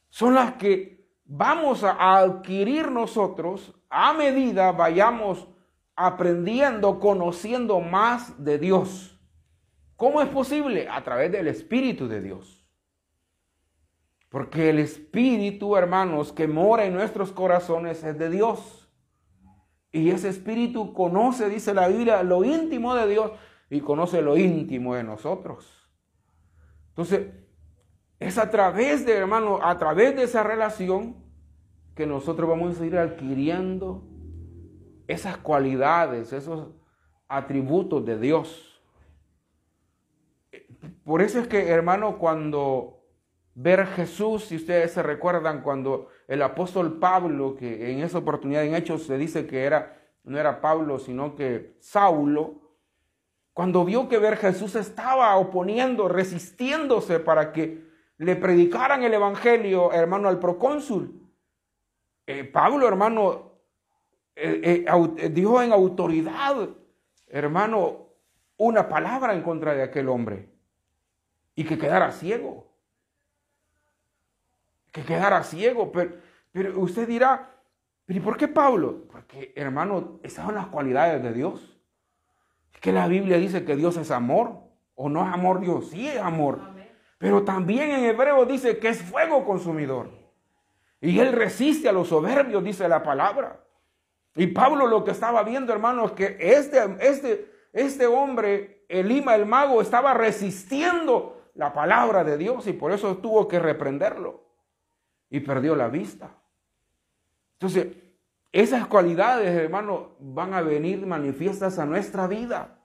son 0.07 0.33
las 0.33 0.53
que 0.53 1.11
vamos 1.25 1.83
a 1.83 2.19
adquirir 2.19 2.89
nosotros 2.89 3.75
a 3.89 4.13
medida 4.13 4.71
vayamos 4.71 5.45
aprendiendo, 5.93 7.01
conociendo 7.01 7.81
más 7.81 8.41
de 8.41 8.59
Dios. 8.59 9.16
¿Cómo 9.97 10.21
es 10.21 10.29
posible? 10.29 10.87
A 10.89 11.03
través 11.03 11.31
del 11.31 11.47
Espíritu 11.47 12.07
de 12.07 12.21
Dios. 12.21 12.65
Porque 14.29 14.69
el 14.69 14.79
Espíritu, 14.79 15.75
hermanos, 15.75 16.31
que 16.31 16.47
mora 16.47 16.85
en 16.85 16.93
nuestros 16.93 17.31
corazones 17.31 18.03
es 18.03 18.17
de 18.17 18.29
Dios. 18.29 18.89
Y 19.91 20.11
ese 20.11 20.29
Espíritu 20.29 20.93
conoce, 20.93 21.49
dice 21.49 21.73
la 21.73 21.87
Biblia, 21.87 22.21
lo 22.23 22.43
íntimo 22.43 22.93
de 22.93 23.07
Dios 23.07 23.31
y 23.69 23.81
conoce 23.81 24.21
lo 24.21 24.37
íntimo 24.37 24.95
de 24.95 25.03
nosotros. 25.03 25.89
Entonces, 26.89 27.33
es 28.19 28.37
a 28.37 28.49
través 28.49 29.05
de, 29.05 29.13
hermano, 29.13 29.59
a 29.61 29.77
través 29.77 30.15
de 30.15 30.23
esa 30.23 30.43
relación 30.43 31.15
que 31.95 32.05
nosotros 32.05 32.47
vamos 32.47 32.79
a 32.79 32.85
ir 32.85 32.97
adquiriendo 32.97 34.07
esas 35.07 35.37
cualidades, 35.37 36.33
esos 36.33 36.69
atributos 37.27 38.05
de 38.05 38.19
Dios. 38.19 38.66
Por 41.07 41.21
eso 41.21 41.39
es 41.39 41.47
que, 41.47 41.69
hermano, 41.69 42.17
cuando 42.17 43.01
ver 43.55 43.87
Jesús, 43.87 44.43
si 44.43 44.57
ustedes 44.57 44.91
se 44.91 45.01
recuerdan, 45.01 45.61
cuando 45.61 46.09
el 46.27 46.41
apóstol 46.41 46.99
Pablo, 46.99 47.55
que 47.55 47.93
en 47.93 47.99
esa 47.99 48.17
oportunidad 48.17 48.65
en 48.65 48.75
Hechos 48.75 49.03
se 49.03 49.17
dice 49.17 49.47
que 49.47 49.63
era, 49.63 50.01
no 50.25 50.37
era 50.37 50.59
Pablo, 50.59 50.99
sino 50.99 51.33
que 51.33 51.77
Saulo, 51.79 52.55
cuando 53.53 53.85
vio 53.85 54.09
que 54.09 54.17
ver 54.17 54.35
Jesús 54.35 54.75
estaba 54.75 55.33
oponiendo, 55.37 56.09
resistiéndose 56.09 57.21
para 57.21 57.53
que 57.53 57.87
le 58.17 58.35
predicaran 58.35 59.01
el 59.01 59.13
evangelio, 59.13 59.93
hermano, 59.93 60.27
al 60.27 60.39
procónsul, 60.39 61.25
eh, 62.25 62.43
Pablo, 62.43 62.85
hermano, 62.85 63.53
eh, 64.35 64.83
eh, 64.85 65.29
dijo 65.29 65.61
en 65.61 65.71
autoridad, 65.71 66.67
hermano, 67.27 68.09
una 68.57 68.89
palabra 68.89 69.33
en 69.33 69.41
contra 69.41 69.73
de 69.73 69.83
aquel 69.83 70.09
hombre 70.09 70.56
y 71.57 71.65
que 71.65 71.77
quedara 71.77 72.11
ciego. 72.11 72.67
Que 74.91 75.01
quedara 75.01 75.43
ciego. 75.43 75.91
Pero, 75.91 76.11
pero 76.51 76.79
usted 76.79 77.07
dirá, 77.07 77.49
¿pero 78.05 78.23
por 78.23 78.37
qué 78.37 78.47
Pablo? 78.47 79.07
Porque, 79.11 79.53
hermano, 79.55 80.19
esas 80.21 80.45
son 80.45 80.53
las 80.53 80.67
cualidades 80.67 81.21
de 81.23 81.33
Dios. 81.33 81.79
Es 82.75 82.79
que 82.79 82.91
la 82.91 83.07
Biblia 83.07 83.37
dice 83.37 83.65
que 83.65 83.75
Dios 83.75 83.97
es 83.97 84.11
amor. 84.11 84.59
¿O 84.93 85.09
no 85.09 85.27
es 85.27 85.33
amor 85.33 85.59
Dios? 85.59 85.89
Sí 85.89 86.07
es 86.07 86.19
amor. 86.19 86.59
Pero 87.17 87.43
también 87.43 87.89
en 87.89 88.05
hebreo 88.05 88.45
dice 88.45 88.77
que 88.77 88.89
es 88.89 89.01
fuego 89.01 89.43
consumidor. 89.43 90.11
Y 91.01 91.19
él 91.19 91.33
resiste 91.33 91.89
a 91.89 91.91
los 91.91 92.09
soberbios, 92.09 92.63
dice 92.63 92.87
la 92.87 93.01
palabra. 93.01 93.63
Y 94.35 94.45
Pablo 94.45 94.85
lo 94.85 95.03
que 95.03 95.09
estaba 95.09 95.41
viendo, 95.41 95.73
hermano, 95.73 96.05
es 96.05 96.11
que 96.11 96.37
este, 96.39 96.77
este, 96.99 97.51
este 97.73 98.05
hombre, 98.05 98.85
Elima 98.89 99.33
el 99.33 99.47
mago, 99.47 99.81
estaba 99.81 100.13
resistiendo 100.13 101.36
la 101.57 101.73
palabra 101.73 102.23
de 102.23 102.37
Dios 102.37 102.67
y 102.67 102.73
por 102.73 102.91
eso 102.91 103.17
tuvo 103.17 103.47
que 103.47 103.59
reprenderlo. 103.59 104.45
Y 105.29 105.41
perdió 105.41 105.75
la 105.75 105.89
vista. 105.89 106.31
Entonces, 107.53 107.97
esas 108.51 108.87
cualidades, 108.87 109.49
hermano, 109.49 110.11
van 110.19 110.53
a 110.53 110.61
venir 110.61 111.05
manifiestas 111.05 111.79
a 111.79 111.85
nuestra 111.85 112.27
vida. 112.27 112.79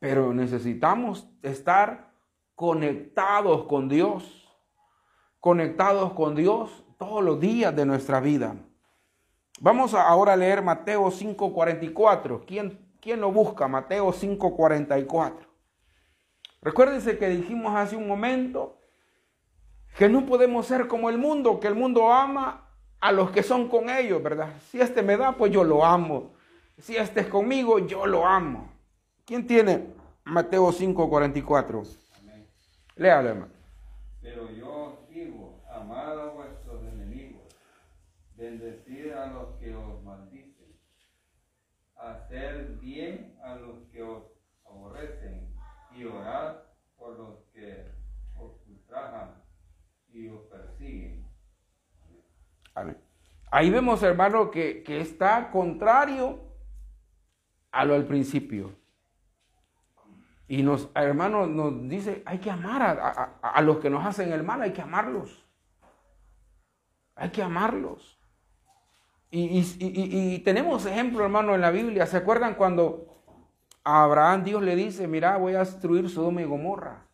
Pero 0.00 0.32
necesitamos 0.32 1.28
estar 1.42 2.10
conectados 2.54 3.66
con 3.66 3.88
Dios. 3.88 4.48
Conectados 5.38 6.12
con 6.14 6.34
Dios 6.34 6.84
todos 6.98 7.22
los 7.22 7.38
días 7.38 7.76
de 7.76 7.86
nuestra 7.86 8.18
vida. 8.18 8.56
Vamos 9.60 9.94
ahora 9.94 10.32
a 10.32 10.36
leer 10.36 10.62
Mateo 10.62 11.10
5:44. 11.10 12.44
¿Quién, 12.46 12.78
¿Quién 13.00 13.20
lo 13.20 13.30
busca? 13.30 13.68
Mateo 13.68 14.12
5:44. 14.12 15.55
Recuérdense 16.62 17.18
que 17.18 17.28
dijimos 17.28 17.74
hace 17.76 17.96
un 17.96 18.08
momento 18.08 18.78
que 19.96 20.08
no 20.08 20.26
podemos 20.26 20.66
ser 20.66 20.88
como 20.88 21.08
el 21.08 21.18
mundo, 21.18 21.58
que 21.60 21.68
el 21.68 21.74
mundo 21.74 22.12
ama 22.12 22.68
a 23.00 23.12
los 23.12 23.30
que 23.30 23.42
son 23.42 23.68
con 23.68 23.88
ellos, 23.88 24.22
¿verdad? 24.22 24.52
Si 24.70 24.80
este 24.80 25.02
me 25.02 25.16
da, 25.16 25.36
pues 25.36 25.52
yo 25.52 25.64
lo 25.64 25.84
amo. 25.84 26.34
Si 26.78 26.96
este 26.96 27.20
es 27.20 27.26
conmigo, 27.28 27.78
yo 27.78 28.06
lo 28.06 28.26
amo. 28.26 28.72
¿Quién 29.24 29.46
tiene 29.46 29.94
Mateo 30.24 30.70
5:44? 30.72 31.86
Léalo, 32.96 33.28
hermano. 33.28 33.52
Pero 34.20 34.50
yo 34.50 35.06
digo, 35.08 35.62
amad 35.70 36.20
a 36.20 36.30
vuestros 36.32 36.82
enemigos, 36.82 37.42
bendecid 38.36 39.12
a 39.12 39.26
los 39.28 39.54
que 39.58 39.74
os 39.74 40.02
maldicen, 40.02 40.78
hacer 41.96 42.78
bien 42.80 43.38
a 43.42 43.54
los 43.56 43.82
que 43.92 44.02
os 44.02 44.24
aborrecen 44.64 45.54
y 45.94 46.04
orad 46.04 46.56
por 46.98 47.18
los 47.18 47.38
que 47.54 47.92
os 48.38 48.52
ultrajan 48.66 49.42
y 50.12 50.28
os 50.28 50.40
persiguen. 50.46 51.26
Amén. 52.74 52.96
Ahí 53.50 53.70
vemos, 53.70 54.02
hermano, 54.02 54.50
que, 54.50 54.82
que 54.82 55.00
está 55.00 55.50
contrario 55.50 56.40
a 57.70 57.84
lo 57.84 57.94
del 57.94 58.06
principio. 58.06 58.72
Y 60.48 60.62
nos, 60.62 60.90
hermano, 60.94 61.46
nos 61.46 61.88
dice, 61.88 62.22
hay 62.24 62.38
que 62.38 62.50
amar 62.50 62.82
a, 63.42 63.62
los 63.62 63.78
que 63.78 63.90
nos 63.90 64.04
hacen 64.04 64.32
el 64.32 64.44
mal, 64.44 64.62
hay 64.62 64.72
que 64.72 64.82
amarlos. 64.82 65.44
Hay 67.16 67.30
que 67.30 67.42
amarlos. 67.42 68.18
Y, 69.30 70.38
tenemos 70.40 70.86
ejemplo, 70.86 71.24
hermano, 71.24 71.54
en 71.54 71.60
la 71.60 71.70
Biblia. 71.70 72.06
¿Se 72.06 72.16
acuerdan 72.16 72.54
cuando 72.54 73.24
a 73.82 74.04
Abraham 74.04 74.44
Dios 74.44 74.62
le 74.62 74.76
dice, 74.76 75.08
mira, 75.08 75.36
voy 75.36 75.54
a 75.54 75.60
destruir 75.60 76.08
Sodoma 76.08 76.42
y 76.42 76.44
Gomorra? 76.44 77.08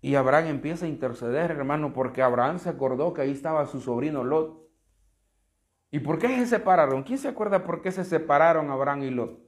Y 0.00 0.14
Abraham 0.14 0.46
empieza 0.46 0.86
a 0.86 0.88
interceder, 0.88 1.50
hermano, 1.50 1.92
porque 1.92 2.22
Abraham 2.22 2.60
se 2.60 2.68
acordó 2.68 3.12
que 3.12 3.22
ahí 3.22 3.32
estaba 3.32 3.66
su 3.66 3.80
sobrino 3.80 4.22
Lot. 4.22 4.65
¿Y 5.96 5.98
por 5.98 6.18
qué 6.18 6.28
se 6.28 6.44
separaron? 6.44 7.04
¿Quién 7.04 7.16
se 7.16 7.26
acuerda 7.26 7.64
por 7.64 7.80
qué 7.80 7.90
se 7.90 8.04
separaron 8.04 8.68
Abraham 8.68 9.04
y 9.04 9.10
Lot? 9.10 9.40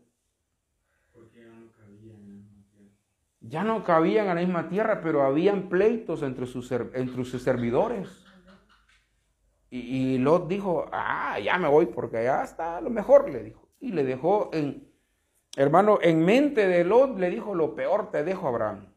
ya 3.40 3.64
no 3.64 3.84
cabían 3.84 4.28
en 4.28 4.34
la 4.34 4.40
misma 4.40 4.68
tierra, 4.70 5.02
pero 5.02 5.24
habían 5.24 5.68
pleitos 5.68 6.22
entre 6.22 6.46
sus, 6.46 6.72
entre 6.72 7.24
sus 7.26 7.42
servidores. 7.42 8.24
Y, 9.68 10.16
Lot 10.16 10.48
dijo, 10.48 10.86
ah, 10.90 11.38
ya 11.38 11.58
me 11.58 11.68
voy 11.68 11.84
porque 11.84 12.24
ya 12.24 12.42
está 12.42 12.80
lo 12.80 12.88
mejor, 12.88 13.28
le 13.28 13.42
dijo. 13.42 13.68
Y 13.78 13.92
le 13.92 14.04
dejó 14.04 14.48
en, 14.54 14.90
hermano, 15.54 15.98
en 16.00 16.24
mente 16.24 16.66
de 16.66 16.82
Lot, 16.82 17.18
le 17.18 17.28
dijo, 17.28 17.54
lo 17.54 17.74
peor 17.74 18.10
te 18.10 18.24
dejo, 18.24 18.48
Abraham. 18.48 18.94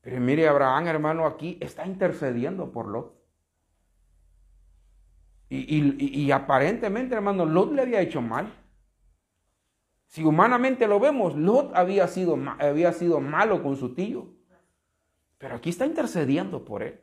Pero 0.00 0.18
mire, 0.18 0.48
Abraham, 0.48 0.86
hermano, 0.86 1.26
aquí 1.26 1.58
está 1.60 1.86
intercediendo 1.86 2.72
por 2.72 2.88
Lot. 2.88 3.19
Y, 5.52 6.30
aparentemente, 6.30 7.16
hermano, 7.16 7.44
Lot 7.44 7.72
le 7.72 7.82
había 7.82 8.00
hecho 8.00 8.22
mal. 8.22 8.54
Si 10.06 10.22
humanamente 10.22 10.86
lo 10.86 11.00
vemos, 11.00 11.34
Lot 11.34 11.74
había 11.74 12.06
sido, 12.06 12.38
había 12.60 12.92
sido 12.92 13.20
malo 13.20 13.60
con 13.62 13.76
su 13.76 13.92
tío. 13.92 14.28
Pero 15.38 15.56
aquí 15.56 15.70
está 15.70 15.86
intercediendo 15.86 16.64
por 16.64 16.84
él. 16.84 17.00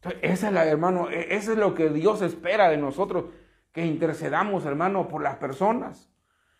Entonces, 0.00 0.20
esa 0.22 0.48
es 0.48 0.52
la, 0.52 0.66
hermano, 0.66 1.08
e, 1.08 1.34
eso 1.34 1.52
es 1.52 1.58
lo 1.58 1.74
que 1.74 1.88
Dios 1.88 2.20
espera 2.20 2.68
de 2.68 2.76
nosotros, 2.76 3.26
que 3.72 3.86
intercedamos, 3.86 4.66
hermano, 4.66 5.08
por 5.08 5.22
las 5.22 5.36
personas. 5.36 6.12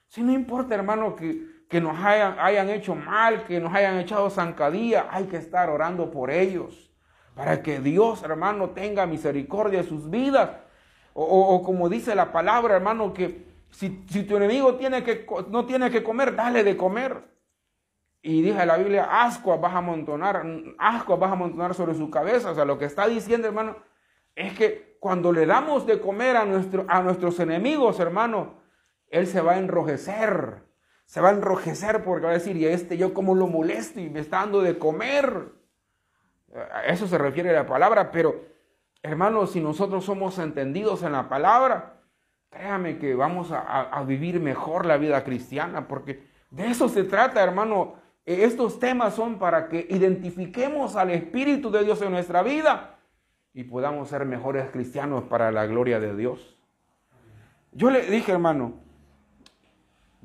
Si 0.07 0.23
no 0.23 0.33
importa, 0.33 0.75
hermano, 0.75 1.17
que, 1.17 1.81
nos 1.81 1.99
hayan, 2.03 2.39
hayan, 2.39 2.71
hecho 2.71 2.95
mal, 2.95 3.45
que 3.45 3.61
nos 3.61 3.75
hayan 3.75 3.99
echado 3.99 4.31
zancadilla, 4.31 5.09
hay 5.11 5.27
que 5.27 5.37
estar 5.37 5.69
orando 5.69 6.11
por 6.11 6.31
ellos. 6.31 6.91
Para 7.35 7.63
que 7.63 7.79
Dios, 7.79 8.23
hermano, 8.23 8.71
tenga 8.71 9.05
misericordia 9.05 9.83
de 9.83 9.89
sus 9.89 10.09
vidas. 10.09 10.51
O, 11.21 11.65
como 11.65 11.89
dice 11.89 12.15
la 12.15 12.31
palabra, 12.31 12.77
hermano, 12.77 13.13
que 13.13 13.45
si, 13.71 13.91
tu 13.91 14.37
enemigo 14.37 14.77
tiene 14.77 15.03
que, 15.03 15.27
no 15.51 15.67
tiene 15.67 15.91
que 15.91 16.05
comer, 16.05 16.37
dale 16.37 16.63
de 16.63 16.77
comer. 16.77 17.25
Y 18.23 18.41
dice 18.41 18.65
la 18.65 18.77
Biblia, 18.77 19.09
ascuas 19.25 19.61
vas 19.61 19.75
a 19.75 19.79
amontonar, 19.79 20.45
ascuas 20.79 21.19
vas 21.19 21.31
a 21.31 21.33
amontonar 21.33 21.75
sobre 21.75 21.95
su 21.95 22.09
cabeza. 22.09 22.53
O 22.53 22.55
sea, 22.55 22.65
lo 22.65 22.79
que 22.79 22.85
está 22.85 23.09
diciendo, 23.09 23.49
hermano, 23.49 23.79
es 24.37 24.57
que 24.57 24.97
cuando 25.01 25.33
le 25.33 25.45
damos 25.45 25.87
de 25.87 26.01
comer 26.01 26.37
a, 26.37 26.45
nuestro, 26.45 26.85
a 26.87 27.03
nuestros 27.03 27.41
enemigos, 27.41 27.99
hermano, 27.99 28.55
él 29.09 29.27
se 29.27 29.41
va 29.41 29.55
a 29.55 29.59
enrojecer. 29.59 30.63
Se 31.05 31.21
va 31.21 31.31
a 31.31 31.33
enrojecer 31.33 32.05
porque 32.05 32.27
va 32.27 32.31
a 32.31 32.35
decir, 32.35 32.57
y 32.57 32.67
este 32.67 32.97
yo 32.97 33.13
como 33.13 33.35
lo 33.35 33.49
molesto 33.49 33.99
y 33.99 34.09
me 34.09 34.21
está 34.21 34.39
dando 34.39 34.63
de 34.63 34.79
comer. 34.79 35.53
A 36.73 36.85
eso 36.85 37.09
se 37.09 37.19
refiere 37.19 37.53
la 37.53 37.67
palabra, 37.67 38.13
pero 38.13 38.57
hermano, 39.03 39.47
si 39.47 39.61
nosotros 39.61 40.05
somos 40.05 40.39
entendidos 40.39 41.03
en 41.03 41.13
la 41.13 41.29
palabra, 41.29 41.99
Créame 42.51 42.99
que 42.99 43.15
vamos 43.15 43.53
a, 43.53 44.03
vivir 44.07 44.41
mejor 44.41 44.87
la 44.87 44.97
vida 44.97 45.23
cristiana, 45.23 45.87
porque 45.87 46.27
de 46.51 46.69
eso 46.69 46.89
se 46.89 47.05
trata, 47.05 47.43
hermano. 47.43 47.97
E, 48.25 48.45
estos 48.45 48.79
temas 48.79 49.15
son 49.15 49.39
para 49.39 49.69
que 49.69 49.87
identifiquemos 49.91 50.97
al 50.97 51.11
Espíritu 51.11 51.71
de 51.71 51.85
Dios 51.85 52.01
en 52.01 52.11
nuestra 52.11 52.43
vida 52.43 52.99
y 53.53 53.65
podamos 53.65 54.09
ser 54.09 54.25
mejores 54.25 54.71
cristianos 54.71 55.25
para 55.25 55.53
la 55.53 55.67
gloria 55.67 56.01
de 56.01 56.17
Dios. 56.17 56.57
Yo 57.73 57.91
le 57.91 58.03
dije, 58.03 58.33
hermano, 58.33 58.81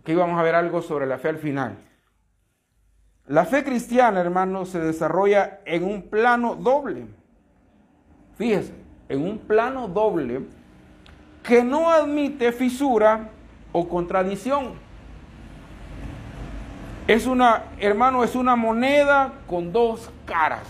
que 0.03 0.13
íbamos 0.13 0.39
a 0.39 0.43
ver 0.43 0.55
algo 0.55 0.81
sobre 0.81 1.05
la 1.05 1.17
fe 1.17 1.29
al 1.29 1.37
final. 1.37 1.77
La 3.25 3.45
fe 3.45 3.63
cristiana, 3.63 4.21
hermano, 4.21 4.65
se 4.65 4.79
desarrolla 4.79 5.61
en 5.65 5.83
un 5.83 6.09
plano 6.09 6.55
doble. 6.55 7.07
Fíjese, 8.37 8.73
en 9.09 9.21
un 9.21 9.37
plano 9.37 9.87
doble 9.87 10.41
que 11.43 11.63
no 11.63 11.89
admite 11.89 12.51
fisura 12.51 13.29
o 13.71 13.87
contradicción. 13.87 14.73
Es 17.05 17.27
una, 17.27 17.63
hermano, 17.79 18.23
es 18.23 18.35
una 18.35 18.55
moneda 18.55 19.33
con 19.47 19.73
dos 19.73 20.09
caras. 20.25 20.67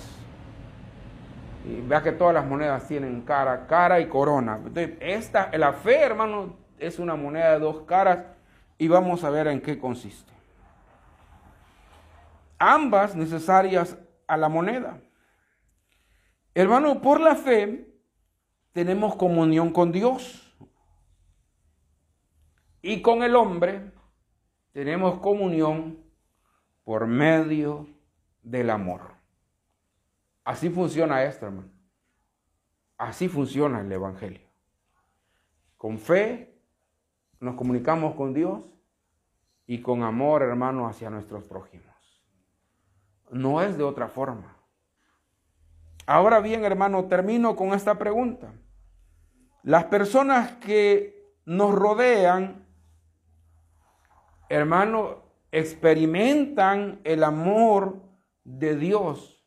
Y 1.66 1.80
vea 1.82 2.02
que 2.02 2.12
todas 2.12 2.34
las 2.34 2.46
monedas 2.46 2.88
tienen 2.88 3.22
cara, 3.22 3.68
cara 3.68 4.00
y 4.00 4.08
corona. 4.08 4.58
Entonces, 4.58 4.98
esta, 5.00 5.50
la 5.56 5.74
fe, 5.74 6.02
hermano, 6.02 6.56
es 6.80 7.00
una 7.00 7.16
moneda 7.16 7.52
de 7.52 7.60
dos 7.60 7.82
caras 7.84 8.20
y 8.78 8.88
vamos 8.88 9.24
a 9.24 9.30
ver 9.30 9.48
en 9.48 9.62
qué 9.62 9.80
consiste. 9.80 10.34
Ambas 12.58 13.16
necesarias 13.16 13.98
a 14.28 14.36
la 14.36 14.50
moneda. 14.50 14.98
Hermano, 16.56 17.02
por 17.02 17.20
la 17.20 17.36
fe 17.36 17.94
tenemos 18.72 19.16
comunión 19.16 19.72
con 19.72 19.92
Dios. 19.92 20.40
Y 22.82 23.02
con 23.02 23.24
el 23.24 23.36
hombre 23.36 23.92
tenemos 24.74 25.20
comunión 25.20 26.04
por 26.84 27.08
medio 27.08 27.88
del 28.42 28.70
amor. 28.70 29.14
Así 30.44 30.70
funciona 30.70 31.24
esto, 31.24 31.46
hermano. 31.46 31.72
Así 32.98 33.30
funciona 33.30 33.82
el 33.82 33.92
Evangelio. 33.92 34.48
Con 35.78 35.98
fe 35.98 36.62
nos 37.40 37.56
comunicamos 37.56 38.16
con 38.16 38.34
Dios 38.34 38.70
y 39.66 39.82
con 39.82 40.04
amor, 40.04 40.44
hermano, 40.44 40.88
hacia 40.88 41.10
nuestros 41.10 41.46
prójimos. 41.46 41.96
No 43.32 43.62
es 43.62 43.78
de 43.78 43.84
otra 43.84 44.08
forma. 44.08 44.58
Ahora 46.06 46.40
bien, 46.40 46.66
hermano, 46.66 47.06
termino 47.06 47.56
con 47.56 47.74
esta 47.74 47.98
pregunta. 47.98 48.54
Las 49.64 49.86
personas 49.86 50.54
que 50.54 51.34
nos 51.46 51.74
rodean 51.74 52.64
hermano, 54.56 55.24
experimentan 55.52 57.00
el 57.04 57.24
amor 57.24 58.02
de 58.44 58.76
Dios 58.76 59.44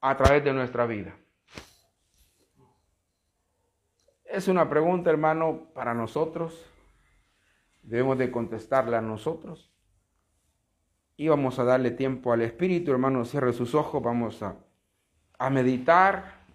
a 0.00 0.16
través 0.16 0.44
de 0.44 0.52
nuestra 0.52 0.86
vida? 0.86 1.16
Es 4.24 4.48
una 4.48 4.68
pregunta, 4.68 5.10
hermano, 5.10 5.70
para 5.72 5.94
nosotros. 5.94 6.66
Debemos 7.82 8.18
de 8.18 8.30
contestarla 8.30 8.98
a 8.98 9.02
nosotros. 9.02 9.72
Y 11.16 11.28
vamos 11.28 11.58
a 11.58 11.64
darle 11.64 11.92
tiempo 11.92 12.32
al 12.32 12.42
Espíritu, 12.42 12.90
hermano, 12.90 13.24
cierre 13.24 13.52
sus 13.52 13.74
ojos, 13.74 14.02
vamos 14.02 14.42
a, 14.42 14.56
a 15.38 15.50
meditar 15.50 16.46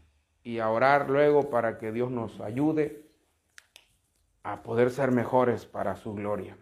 y 0.43 0.59
a 0.59 0.69
orar 0.69 1.09
luego 1.09 1.49
para 1.49 1.77
que 1.77 1.91
Dios 1.91 2.11
nos 2.11 2.39
ayude 2.41 3.09
a 4.43 4.63
poder 4.63 4.89
ser 4.91 5.11
mejores 5.11 5.65
para 5.65 5.95
su 5.95 6.13
gloria. 6.13 6.57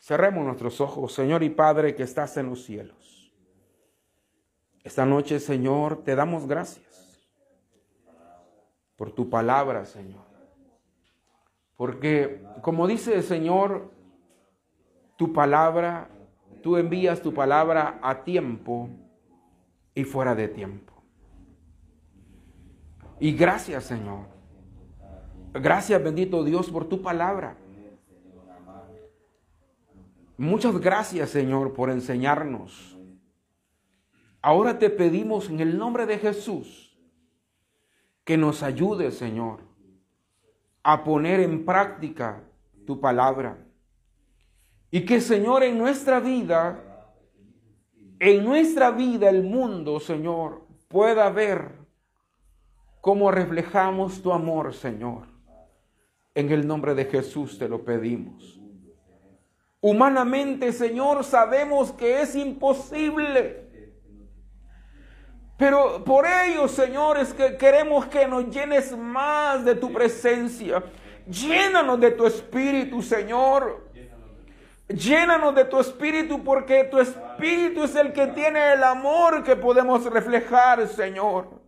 Cerremos 0.00 0.44
nuestros 0.44 0.80
ojos, 0.80 1.12
Señor 1.14 1.42
y 1.42 1.50
Padre 1.50 1.94
que 1.94 2.02
estás 2.02 2.36
en 2.36 2.50
los 2.50 2.64
cielos. 2.64 3.32
Esta 4.82 5.06
noche, 5.06 5.40
Señor, 5.40 6.04
te 6.04 6.14
damos 6.14 6.46
gracias 6.46 7.18
por 8.96 9.12
tu 9.12 9.30
palabra, 9.30 9.86
Señor. 9.86 10.24
Porque, 11.76 12.44
como 12.60 12.86
dice 12.86 13.14
el 13.14 13.22
Señor, 13.22 13.90
tu 15.16 15.32
palabra, 15.32 16.08
tú 16.62 16.76
envías 16.76 17.22
tu 17.22 17.32
palabra 17.32 17.98
a 18.02 18.24
tiempo 18.24 18.90
y 19.94 20.04
fuera 20.04 20.34
de 20.34 20.48
tiempo. 20.48 20.93
Y 23.20 23.32
gracias, 23.32 23.84
Señor. 23.84 24.26
Gracias, 25.52 26.02
bendito 26.02 26.42
Dios, 26.42 26.68
por 26.70 26.88
tu 26.88 27.00
palabra. 27.00 27.56
Muchas 30.36 30.78
gracias, 30.80 31.30
Señor, 31.30 31.74
por 31.74 31.90
enseñarnos. 31.90 32.98
Ahora 34.42 34.78
te 34.78 34.90
pedimos 34.90 35.48
en 35.48 35.60
el 35.60 35.78
nombre 35.78 36.06
de 36.06 36.18
Jesús 36.18 36.98
que 38.24 38.36
nos 38.36 38.62
ayude, 38.62 39.12
Señor, 39.12 39.60
a 40.82 41.04
poner 41.04 41.40
en 41.40 41.64
práctica 41.64 42.42
tu 42.84 43.00
palabra. 43.00 43.64
Y 44.90 45.04
que, 45.04 45.20
Señor, 45.20 45.62
en 45.62 45.78
nuestra 45.78 46.18
vida, 46.18 47.08
en 48.18 48.44
nuestra 48.44 48.90
vida 48.90 49.30
el 49.30 49.44
mundo, 49.44 50.00
Señor, 50.00 50.66
pueda 50.88 51.30
ver 51.30 51.83
cómo 53.04 53.30
reflejamos 53.30 54.22
tu 54.22 54.32
amor, 54.32 54.72
Señor. 54.72 55.26
En 56.34 56.50
el 56.50 56.66
nombre 56.66 56.94
de 56.94 57.04
Jesús 57.04 57.58
te 57.58 57.68
lo 57.68 57.84
pedimos. 57.84 58.58
Humanamente, 59.82 60.72
Señor, 60.72 61.22
sabemos 61.22 61.92
que 61.92 62.22
es 62.22 62.34
imposible. 62.34 63.68
Pero 65.58 66.02
por 66.02 66.24
ello, 66.24 66.66
Señor, 66.66 67.18
es 67.18 67.34
que 67.34 67.58
queremos 67.58 68.06
que 68.06 68.26
nos 68.26 68.48
llenes 68.48 68.96
más 68.96 69.66
de 69.66 69.74
tu 69.74 69.92
presencia. 69.92 70.82
Llénanos 71.26 72.00
de 72.00 72.10
tu 72.12 72.26
espíritu, 72.26 73.02
Señor. 73.02 73.86
Llénanos 74.88 75.54
de 75.54 75.66
tu 75.66 75.78
espíritu 75.78 76.42
porque 76.42 76.84
tu 76.84 76.98
espíritu 76.98 77.84
es 77.84 77.94
el 77.96 78.14
que 78.14 78.28
tiene 78.28 78.72
el 78.72 78.82
amor 78.82 79.44
que 79.44 79.56
podemos 79.56 80.06
reflejar, 80.06 80.88
Señor. 80.88 81.63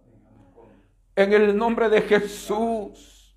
En 1.17 1.33
el 1.33 1.57
nombre 1.57 1.89
de 1.89 2.03
Jesús. 2.03 3.35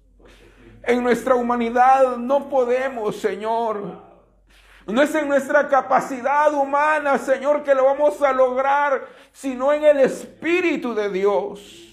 En 0.84 1.02
nuestra 1.02 1.34
humanidad 1.34 2.18
no 2.18 2.50
podemos, 2.50 3.16
Señor 3.16 4.10
no 4.92 5.02
es 5.02 5.14
en 5.16 5.28
nuestra 5.28 5.68
capacidad 5.68 6.54
humana, 6.54 7.18
Señor, 7.18 7.64
que 7.64 7.76
lo 7.76 7.86
vamos 7.86 8.22
a 8.22 8.34
lograr, 8.34 9.08
sino 9.32 9.72
en 9.72 9.84
el 9.84 10.00
Espíritu 10.00 10.94
de 10.94 11.10
Dios. 11.10 11.86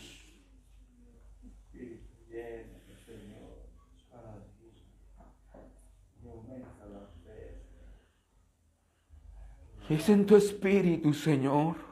Es 9.88 10.08
en 10.08 10.26
tu 10.26 10.34
espíritu, 10.34 11.14
Señor. 11.14 11.85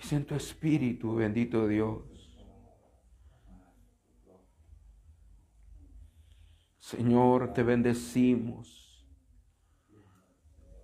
Es 0.00 0.12
en 0.14 0.24
tu 0.24 0.34
espíritu, 0.34 1.14
bendito 1.14 1.68
Dios. 1.68 2.02
Señor, 6.78 7.52
te 7.52 7.62
bendecimos. 7.62 9.06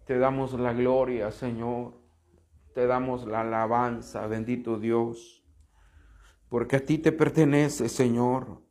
Te 0.04 0.18
damos 0.18 0.52
la 0.52 0.72
gloria, 0.72 1.32
Señor. 1.32 1.94
Te 2.74 2.86
damos 2.86 3.26
la 3.26 3.40
alabanza, 3.40 4.26
bendito 4.26 4.78
Dios. 4.78 5.42
Porque 6.50 6.76
a 6.76 6.84
ti 6.84 6.98
te 6.98 7.10
pertenece, 7.10 7.88
Señor. 7.88 8.62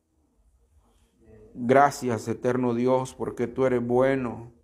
Gracias, 1.56 2.28
eterno 2.28 2.74
Dios, 2.76 3.16
porque 3.16 3.48
tú 3.48 3.66
eres 3.66 3.86
bueno. 3.86 4.55